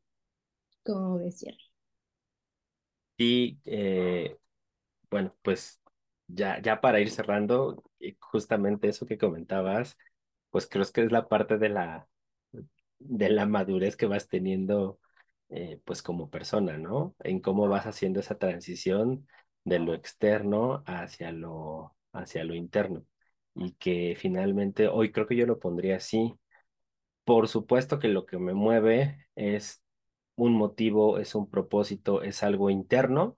Como 0.86 1.20
decía. 1.20 1.56
Y 3.18 3.60
eh, 3.66 4.38
bueno, 5.12 5.36
pues 5.44 5.82
ya, 6.28 6.62
ya 6.62 6.82
para 6.82 7.00
ir 7.02 7.12
cerrando, 7.12 7.84
eh, 8.00 8.18
justamente 8.22 8.90
eso 8.90 9.06
que 9.08 9.18
comentabas, 9.20 9.98
pues 10.52 10.68
creo 10.70 10.86
que 10.94 11.04
es 11.04 11.12
la 11.14 11.28
parte 11.30 11.58
de 11.60 11.70
la, 11.70 12.10
de 13.00 13.30
la 13.30 13.46
madurez 13.48 13.98
que 13.98 14.08
vas 14.08 14.28
teniendo, 14.30 15.00
eh, 15.50 15.82
pues 15.86 16.02
como 16.04 16.30
persona, 16.32 16.78
¿no? 16.78 17.16
En 17.22 17.42
cómo 17.42 17.68
vas 17.70 17.86
haciendo 17.88 18.20
esa 18.22 18.38
transición 18.40 19.28
de 19.66 19.80
lo 19.80 19.94
externo 19.96 20.84
hacia 20.88 21.32
lo, 21.34 21.96
hacia 22.14 22.44
lo 22.46 22.56
interno 22.56 23.06
y 23.56 23.74
que 23.74 24.16
finalmente 24.20 24.88
hoy 24.88 25.12
creo 25.12 25.28
que 25.28 25.36
yo 25.38 25.46
lo 25.48 25.60
pondría 25.60 25.98
así. 25.98 26.36
Por 27.24 27.48
supuesto 27.48 28.00
que 28.00 28.08
lo 28.10 28.26
que 28.26 28.38
me 28.38 28.54
mueve 28.54 29.28
es 29.36 29.84
un 30.36 30.54
motivo, 30.54 31.18
es 31.20 31.36
un 31.36 31.50
propósito, 31.50 32.22
es 32.24 32.44
algo 32.44 32.70
interno, 32.70 33.38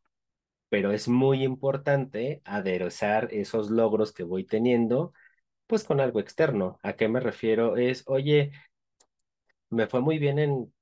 pero 0.69 0.91
es 0.93 1.07
muy 1.09 1.43
importante 1.43 2.41
aderezar 2.45 3.29
esos 3.33 3.69
logros 3.71 4.13
que 4.13 4.23
voy 4.23 4.45
teniendo, 4.45 5.13
pues 5.67 5.83
con 5.85 6.01
algo 6.01 6.19
externo. 6.21 6.79
¿A 6.83 6.93
qué 6.95 7.09
me 7.09 7.19
refiero? 7.21 7.77
Es, 7.77 8.03
oye, 8.07 8.51
me 9.69 9.87
fue 9.87 10.01
muy 10.01 10.17
bien 10.19 10.39
en 10.39 10.73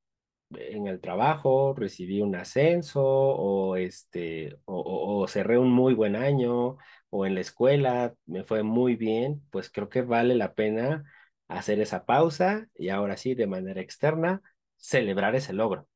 en 0.51 0.88
el 0.88 1.01
trabajo, 1.01 1.73
recibí 1.75 2.21
un 2.21 2.36
ascenso 2.36 3.03
o, 3.03 3.75
este, 3.77 4.58
o, 4.65 5.27
cerré 5.27 5.58
un 5.58 5.71
muy 5.71 5.93
buen 5.93 6.15
año 6.15 6.77
o 7.10 7.25
en 7.25 7.36
la 7.36 7.41
escuela 7.41 8.15
me 8.25 8.43
fue 8.43 8.63
muy 8.63 8.95
bien, 8.95 9.43
pues 9.51 9.69
creo 9.71 9.89
que 9.89 10.01
vale 10.01 10.36
la 10.36 10.53
pena 10.53 11.03
hacer 11.47 11.79
esa 11.79 12.05
pausa 12.05 12.67
y 12.75 12.89
ahora 12.89 13.17
sí, 13.17 13.36
de 13.36 13.47
manera 13.47 13.81
externa, 13.81 14.41
celebrar 14.77 15.36
ese 15.36 15.53
logro. 15.53 15.88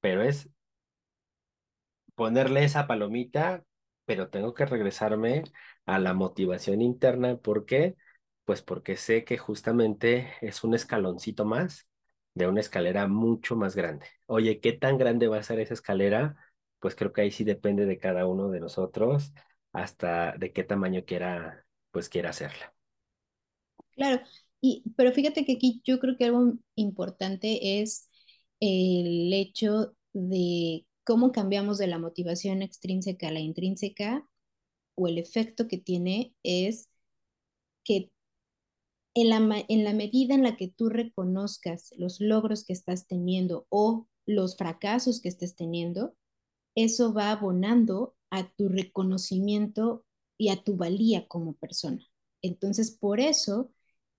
Pero 0.00 0.22
es 0.22 0.50
ponerle 2.14 2.64
esa 2.64 2.86
palomita, 2.86 3.64
pero 4.04 4.28
tengo 4.30 4.54
que 4.54 4.66
regresarme 4.66 5.44
a 5.86 5.98
la 5.98 6.14
motivación 6.14 6.80
interna. 6.82 7.36
¿Por 7.38 7.66
qué? 7.66 7.96
Pues 8.44 8.62
porque 8.62 8.96
sé 8.96 9.24
que 9.24 9.38
justamente 9.38 10.32
es 10.40 10.64
un 10.64 10.74
escaloncito 10.74 11.44
más 11.44 11.88
de 12.36 12.48
una 12.48 12.60
escalera 12.60 13.08
mucho 13.08 13.56
más 13.56 13.76
grande. 13.76 14.06
Oye, 14.26 14.60
¿qué 14.60 14.74
tan 14.74 14.98
grande 14.98 15.28
va 15.28 15.38
a 15.38 15.44
ser 15.44 15.60
esa 15.60 15.74
escalera? 15.74 16.36
Pues 16.80 16.96
creo 16.96 17.12
que 17.14 17.22
ahí 17.22 17.32
sí 17.32 17.44
depende 17.44 17.86
de 17.86 17.98
cada 17.98 18.26
uno 18.28 18.50
de 18.50 18.60
nosotros 18.60 19.34
hasta 19.74 20.34
de 20.38 20.52
qué 20.54 20.64
tamaño 20.64 21.04
quiera, 21.06 21.66
pues 21.92 22.08
quiera 22.10 22.30
hacerla. 22.30 22.74
Claro, 23.92 24.20
y, 24.60 24.82
pero 24.96 25.12
fíjate 25.12 25.44
que 25.44 25.52
aquí 25.54 25.80
yo 25.84 25.98
creo 26.00 26.16
que 26.16 26.24
algo 26.26 26.54
importante 26.74 27.80
es 27.80 28.08
el 28.60 29.32
hecho 29.32 29.94
de 30.12 30.86
cómo 31.04 31.32
cambiamos 31.32 31.78
de 31.78 31.86
la 31.86 31.98
motivación 31.98 32.62
extrínseca 32.62 33.28
a 33.28 33.32
la 33.32 33.40
intrínseca 33.40 34.26
o 34.96 35.08
el 35.08 35.18
efecto 35.18 35.68
que 35.68 35.78
tiene 35.78 36.34
es 36.44 36.90
que 37.84 38.10
en 39.16 39.30
la, 39.30 39.92
medida 39.94 40.34
en 40.34 40.42
la 40.42 40.56
que 40.56 40.68
tú 40.68 40.90
reconozcas 40.90 41.90
los 41.96 42.20
logros 42.20 42.64
que 42.64 42.74
estás 42.74 43.06
teniendo 43.06 43.66
o 43.70 44.08
los 44.26 44.58
fracasos 44.58 45.22
que 45.22 45.30
estés 45.30 45.56
teniendo, 45.56 46.14
eso 46.74 47.14
va 47.14 47.30
abonando 47.30 48.14
a 48.30 48.50
tu 48.52 48.68
reconocimiento 48.68 50.04
y 50.36 50.50
a 50.50 50.62
tu 50.62 50.76
valía 50.76 51.26
como 51.28 51.54
persona. 51.54 52.04
Entonces, 52.42 52.90
por 52.90 53.18
eso, 53.18 53.72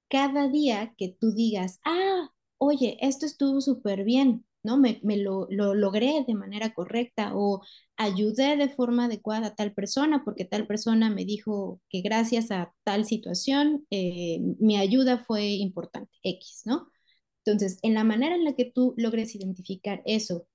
cada 0.09 0.49
día 0.49 0.95
que 0.97 1.09
tú 1.09 1.31
digas, 1.31 1.79
ah, 1.85 2.33
oye, 2.57 2.97
esto 2.99 3.27
estuvo 3.27 3.61
súper 3.61 4.03
bien, 4.03 4.46
¿no? 4.67 4.77
Me, 4.77 4.99
lo, 5.17 5.47
logré 5.49 6.25
de 6.27 6.35
manera 6.35 6.73
correcta 6.73 7.31
o 7.35 7.61
ayudé 7.95 8.57
de 8.57 8.69
forma 8.69 9.05
adecuada 9.05 9.47
a 9.47 9.55
tal 9.55 9.73
persona 9.73 10.23
porque 10.25 10.45
tal 10.45 10.67
persona 10.67 11.09
me 11.09 11.25
dijo 11.25 11.81
que 11.89 12.01
gracias 12.01 12.51
a 12.51 12.73
tal 12.83 13.05
situación 13.05 13.87
eh, 13.91 14.39
mi 14.59 14.77
ayuda 14.77 15.23
fue 15.25 15.45
importante, 15.47 16.11
X, 16.23 16.63
¿no? 16.65 16.89
Entonces, 17.45 17.79
en 17.81 17.93
la 17.93 18.03
manera 18.03 18.35
en 18.35 18.43
la 18.43 18.55
que 18.55 18.65
tú 18.65 18.93
logres 18.97 19.33
identificar 19.35 20.01
eso 20.05 20.47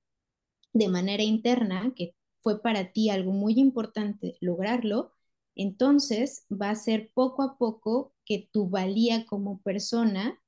de 0.75 0.89
manera 0.89 1.23
interna, 1.23 1.93
que 1.97 2.15
fue 2.43 2.61
para 2.63 2.93
ti 2.93 3.11
algo 3.11 3.33
muy 3.33 3.55
importante 3.59 4.37
lograrlo, 4.41 5.13
entonces 5.55 6.47
va 6.51 6.71
a 6.71 6.75
ser 6.75 7.11
poco 7.15 7.43
a 7.43 7.57
poco 7.59 8.15
que 8.27 8.49
tu 8.53 8.69
valía 8.69 9.27
como 9.27 9.61
persona 9.63 10.39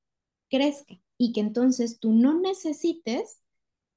crezca 0.49 0.95
y 1.17 1.33
que 1.33 1.41
entonces 1.41 1.99
tú 1.99 2.13
no 2.13 2.39
necesites 2.39 3.41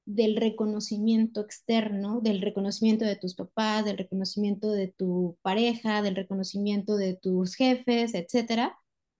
del 0.09 0.37
reconocimiento 0.37 1.41
externo, 1.41 2.19
del 2.21 2.41
reconocimiento 2.41 3.05
de 3.05 3.15
tus 3.15 3.35
papás, 3.35 3.85
del 3.85 3.97
reconocimiento 3.97 4.71
de 4.71 4.87
tu 4.87 5.37
pareja, 5.43 6.01
del 6.01 6.15
reconocimiento 6.15 6.97
de 6.97 7.15
tus 7.15 7.53
jefes, 7.55 8.15
etcétera, 8.15 8.75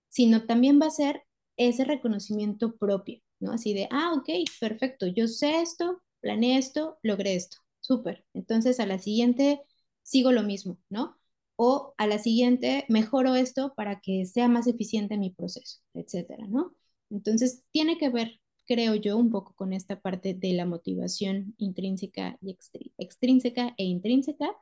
sino 0.10 0.45
también 0.47 0.80
va 0.82 0.88
a 0.88 0.91
ser 0.91 1.23
ese 1.58 1.86
reconocimiento 1.86 2.75
propio, 2.78 3.21
¿no? 3.39 3.52
Así 3.52 3.73
de, 3.75 3.88
ah, 3.91 4.13
ok, 4.17 4.30
perfecto, 4.60 5.06
yo 5.06 5.28
sé 5.28 5.62
esto, 5.62 6.02
planeé 6.21 6.58
esto, 6.58 6.97
logré 7.04 7.36
esto, 7.36 7.58
súper. 7.82 8.25
Entonces 8.34 8.80
a 8.80 8.88
la 8.88 8.97
siguiente 8.97 9.62
sigo 10.02 10.32
lo 10.32 10.41
mismo, 10.43 10.80
¿no? 10.89 11.17
O 11.56 11.93
a 11.97 12.08
la 12.08 12.17
siguiente 12.17 12.86
mejoro 12.89 13.36
esto 13.36 13.73
para 13.75 13.99
que 14.02 14.25
sea 14.25 14.47
más 14.47 14.65
eficiente 14.67 15.17
mi 15.17 15.30
proceso, 15.30 15.80
etcétera, 15.93 16.47
¿no? 16.47 16.73
Entonces 17.12 17.63
tiene 17.71 17.97
que 17.99 18.10
ver, 18.10 18.38
creo 18.69 18.93
yo, 18.93 19.17
un 19.17 19.32
poco 19.32 19.55
con 19.55 19.73
esta 19.73 19.99
parte 19.99 20.36
de 20.36 20.53
la 20.53 20.65
motivación 20.65 21.55
intrínseca 21.58 22.38
y 22.39 22.55
extrínseca 22.99 23.73
e 23.77 23.84
intrínseca. 23.86 24.55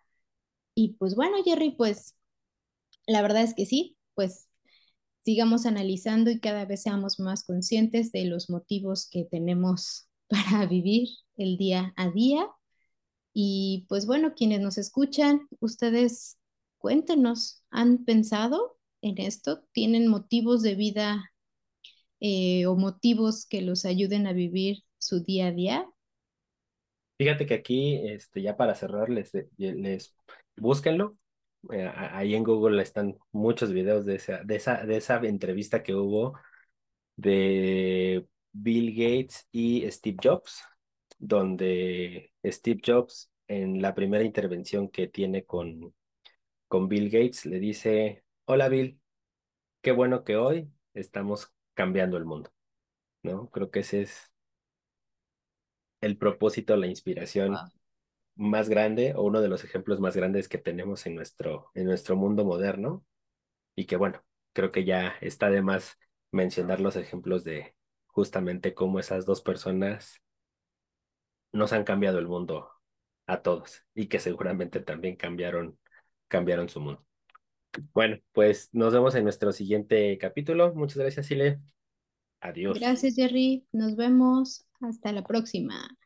Y 0.73 0.93
pues 0.93 1.15
bueno, 1.15 1.37
Jerry, 1.43 1.71
pues 1.71 2.15
la 3.05 3.21
verdad 3.21 3.43
es 3.43 3.53
que 3.53 3.65
sí, 3.65 3.97
pues 4.15 4.47
sigamos 5.25 5.65
analizando 5.65 6.31
y 6.31 6.39
cada 6.39 6.63
vez 6.63 6.83
seamos 6.83 7.19
más 7.19 7.43
conscientes 7.43 8.13
de 8.13 8.25
los 8.25 8.49
motivos 8.49 9.09
que 9.09 9.25
tenemos 9.25 10.07
para 10.29 10.65
vivir 10.67 11.09
el 11.35 11.57
día 11.57 11.93
a 11.97 12.09
día. 12.09 12.47
Y 13.33 13.85
pues 13.89 14.05
bueno, 14.05 14.35
quienes 14.35 14.61
nos 14.61 14.77
escuchan, 14.77 15.47
ustedes 15.59 16.37
cuéntenos, 16.77 17.61
¿han 17.71 18.05
pensado 18.05 18.77
en 19.01 19.19
esto? 19.19 19.65
¿Tienen 19.73 20.07
motivos 20.07 20.61
de 20.61 20.75
vida 20.75 21.29
eh, 22.19 22.65
o 22.65 22.75
motivos 22.75 23.45
que 23.45 23.61
los 23.61 23.85
ayuden 23.85 24.27
a 24.27 24.33
vivir 24.33 24.83
su 24.97 25.23
día 25.23 25.47
a 25.47 25.51
día? 25.51 25.85
Fíjate 27.17 27.45
que 27.47 27.55
aquí, 27.55 28.07
este, 28.07 28.41
ya 28.41 28.55
para 28.57 28.75
cerrar, 28.75 29.09
les, 29.09 29.31
les 29.57 30.15
búsquenlo, 30.55 31.17
eh, 31.71 31.91
ahí 31.95 32.35
en 32.35 32.43
Google 32.43 32.81
están 32.81 33.17
muchos 33.31 33.73
videos 33.73 34.05
de 34.05 34.15
esa, 34.15 34.43
de 34.43 34.55
esa, 34.55 34.85
de 34.85 34.97
esa 34.97 35.17
entrevista 35.17 35.81
que 35.83 35.95
hubo 35.95 36.37
de 37.15 38.27
Bill 38.51 38.91
Gates 38.93 39.47
y 39.51 39.89
Steve 39.91 40.17
Jobs, 40.23 40.63
donde 41.19 42.31
Steve 42.45 42.81
Jobs 42.85 43.31
en 43.47 43.81
la 43.81 43.95
primera 43.95 44.23
intervención 44.23 44.89
que 44.89 45.07
tiene 45.07 45.45
con, 45.45 45.93
con 46.67 46.87
Bill 46.87 47.09
Gates 47.09 47.45
le 47.45 47.59
dice, 47.59 48.23
hola 48.45 48.69
Bill, 48.69 48.99
qué 49.81 49.91
bueno 49.91 50.23
que 50.23 50.37
hoy 50.37 50.69
estamos 50.93 51.51
cambiando 51.77 52.17
el 52.17 52.25
mundo, 52.25 52.51
¿no? 53.23 53.49
Creo 53.51 53.71
que 53.71 53.81
ese 53.81 54.01
es 54.03 54.31
el 56.01 56.17
propósito, 56.17 56.75
la 56.75 56.87
inspiración 56.87 57.55
más 58.35 58.69
grande 58.69 59.13
o 59.15 59.23
uno 59.23 59.41
de 59.41 59.49
los 59.49 59.63
ejemplos 59.63 59.99
más 59.99 60.15
grandes 60.17 60.49
que 60.49 60.57
tenemos 60.59 61.05
en 61.07 61.15
nuestro, 61.15 61.71
en 61.75 61.85
nuestro 61.85 62.15
mundo 62.17 62.45
moderno 62.45 63.05
y 63.75 63.85
que 63.87 63.97
bueno, 63.97 64.23
creo 64.53 64.71
que 64.73 64.85
ya 64.85 65.15
está 65.21 65.49
de 65.51 65.63
más 65.63 65.97
mencionar 66.31 66.81
los 66.81 66.97
ejemplos 66.97 67.45
de 67.45 67.75
justamente 68.07 68.75
cómo 68.75 68.99
esas 68.99 69.25
dos 69.25 69.41
personas 69.41 70.21
nos 71.51 71.73
han 71.73 71.83
cambiado 71.83 72.19
el 72.19 72.27
mundo 72.27 72.71
a 73.27 73.41
todos 73.41 73.85
y 73.95 74.07
que 74.07 74.19
seguramente 74.19 74.79
también 74.81 75.15
cambiaron, 75.17 75.79
cambiaron 76.29 76.69
su 76.69 76.81
mundo. 76.81 77.06
Bueno, 77.93 78.17
pues 78.33 78.69
nos 78.73 78.93
vemos 78.93 79.15
en 79.15 79.23
nuestro 79.23 79.51
siguiente 79.51 80.17
capítulo. 80.17 80.73
Muchas 80.73 80.97
gracias, 80.97 81.25
Sile. 81.25 81.59
Adiós. 82.41 82.79
Gracias, 82.79 83.15
Jerry. 83.15 83.65
Nos 83.71 83.95
vemos. 83.95 84.65
Hasta 84.81 85.11
la 85.11 85.23
próxima. 85.23 85.96